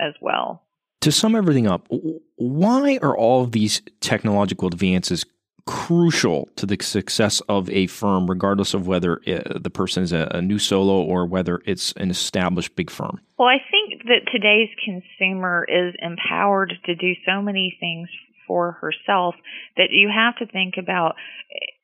as 0.00 0.14
well. 0.20 0.62
To 1.02 1.10
sum 1.10 1.34
everything 1.34 1.66
up, 1.66 1.88
why 2.36 2.98
are 3.02 3.16
all 3.16 3.42
of 3.42 3.52
these 3.52 3.82
technological 4.00 4.68
advances 4.68 5.24
crucial 5.66 6.48
to 6.56 6.66
the 6.66 6.76
success 6.80 7.40
of 7.48 7.70
a 7.70 7.86
firm, 7.86 8.28
regardless 8.28 8.74
of 8.74 8.86
whether 8.86 9.20
it, 9.24 9.46
uh, 9.46 9.58
the 9.58 9.70
person 9.70 10.02
is 10.02 10.12
a, 10.12 10.28
a, 10.32 10.42
new 10.42 10.58
solo 10.58 11.02
or 11.02 11.26
whether 11.26 11.62
it's 11.66 11.92
an 11.92 12.10
established 12.10 12.74
big 12.74 12.90
firm? 12.90 13.20
Well, 13.38 13.48
I 13.48 13.58
think 13.70 14.02
that 14.04 14.30
today's 14.30 14.70
consumer 14.84 15.66
is 15.68 15.94
empowered 16.00 16.74
to 16.86 16.94
do 16.94 17.12
so 17.26 17.40
many 17.42 17.76
things 17.78 18.08
for 18.46 18.72
herself 18.72 19.34
that 19.76 19.90
you 19.90 20.10
have 20.14 20.36
to 20.36 20.52
think 20.52 20.74
about, 20.78 21.14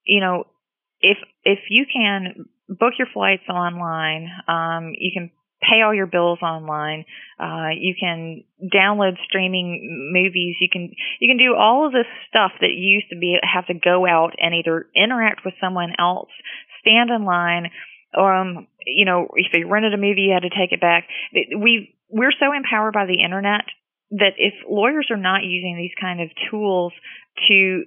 you 0.04 0.20
know, 0.20 0.44
if 1.00 1.18
if 1.44 1.60
you 1.70 1.86
can 1.90 2.46
book 2.68 2.94
your 2.98 3.08
flights 3.12 3.48
online, 3.48 4.28
um, 4.48 4.92
you 4.98 5.10
can 5.14 5.30
pay 5.60 5.82
all 5.82 5.94
your 5.94 6.06
bills 6.06 6.38
online. 6.42 7.04
Uh, 7.38 7.70
you 7.78 7.94
can 7.98 8.44
download 8.62 9.14
streaming 9.24 10.10
movies. 10.12 10.56
You 10.60 10.68
can 10.70 10.92
you 11.20 11.28
can 11.28 11.38
do 11.38 11.54
all 11.54 11.86
of 11.86 11.92
this 11.92 12.06
stuff 12.28 12.52
that 12.60 12.70
you 12.70 13.00
used 13.00 13.10
to 13.10 13.18
be 13.18 13.38
have 13.42 13.66
to 13.66 13.74
go 13.74 14.06
out 14.06 14.34
and 14.38 14.54
either 14.54 14.86
interact 14.94 15.44
with 15.44 15.54
someone 15.60 15.92
else, 15.98 16.30
stand 16.80 17.10
in 17.10 17.24
line, 17.24 17.70
or 18.14 18.34
um, 18.34 18.66
you 18.86 19.04
know, 19.04 19.28
if 19.34 19.46
you 19.52 19.68
rented 19.68 19.94
a 19.94 19.98
movie, 19.98 20.22
you 20.22 20.32
had 20.32 20.48
to 20.48 20.50
take 20.50 20.72
it 20.72 20.80
back. 20.80 21.08
We 21.32 21.94
we're 22.08 22.32
so 22.32 22.52
empowered 22.56 22.94
by 22.94 23.06
the 23.06 23.22
internet 23.22 23.64
that 24.10 24.34
if 24.38 24.54
lawyers 24.68 25.08
are 25.10 25.20
not 25.20 25.44
using 25.44 25.76
these 25.76 25.92
kind 26.00 26.20
of 26.20 26.30
tools 26.50 26.92
to 27.48 27.84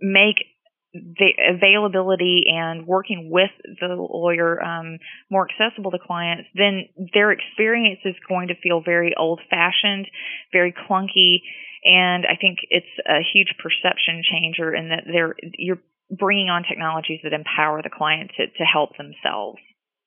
make 0.00 0.36
the 0.94 1.32
availability 1.56 2.44
and 2.48 2.86
working 2.86 3.28
with 3.30 3.50
the 3.80 3.88
lawyer 3.88 4.62
um, 4.62 4.98
more 5.30 5.46
accessible 5.50 5.90
to 5.90 5.98
clients, 5.98 6.48
then 6.54 6.88
their 7.12 7.32
experience 7.32 8.00
is 8.04 8.14
going 8.28 8.48
to 8.48 8.54
feel 8.62 8.80
very 8.80 9.12
old 9.18 9.40
fashioned, 9.50 10.06
very 10.52 10.72
clunky, 10.72 11.38
and 11.84 12.24
I 12.24 12.36
think 12.40 12.58
it's 12.70 12.86
a 13.06 13.20
huge 13.34 13.54
perception 13.62 14.22
changer 14.30 14.74
in 14.74 14.88
that 14.88 15.04
they're 15.06 15.34
you're 15.58 15.82
bringing 16.10 16.48
on 16.48 16.62
technologies 16.62 17.20
that 17.24 17.32
empower 17.32 17.82
the 17.82 17.90
client 17.90 18.30
to, 18.36 18.46
to 18.46 18.64
help 18.64 18.96
themselves. 18.96 19.58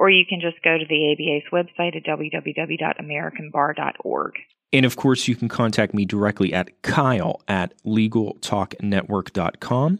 or 0.00 0.08
you 0.08 0.24
can 0.26 0.40
just 0.40 0.62
go 0.62 0.78
to 0.78 0.86
the 0.86 1.12
ABA's 1.12 1.44
website 1.52 1.94
at 1.94 2.04
www.americanbar.org. 2.04 4.32
And 4.72 4.86
of 4.86 4.94
course, 4.96 5.28
you 5.28 5.36
can 5.36 5.48
contact 5.48 5.92
me 5.92 6.06
directly 6.06 6.54
at 6.54 6.80
kyle 6.80 7.42
at 7.46 7.74
legaltalknetwork.com. 7.84 9.98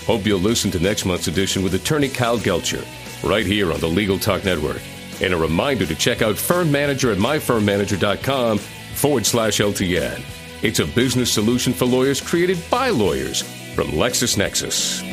Hope 0.05 0.27
you'll 0.27 0.37
listen 0.37 0.69
to 0.69 0.79
next 0.79 1.05
month's 1.05 1.27
edition 1.27 1.63
with 1.63 1.73
attorney 1.73 2.07
Kyle 2.07 2.37
Guelcher, 2.37 2.85
right 3.27 3.47
here 3.47 3.73
on 3.73 3.79
the 3.79 3.87
Legal 3.87 4.19
Talk 4.19 4.45
Network. 4.45 4.79
And 5.23 5.33
a 5.33 5.37
reminder 5.37 5.87
to 5.87 5.95
check 5.95 6.21
out 6.21 6.37
Firm 6.37 6.71
Manager 6.71 7.11
at 7.11 7.17
myfirmmanager.com 7.17 8.59
forward 8.59 9.25
slash 9.25 9.57
LTN. 9.57 10.21
It's 10.61 10.81
a 10.81 10.85
business 10.85 11.31
solution 11.31 11.73
for 11.73 11.85
lawyers 11.85 12.21
created 12.21 12.63
by 12.69 12.89
lawyers 12.89 13.41
from 13.73 13.87
LexisNexis. 13.87 15.12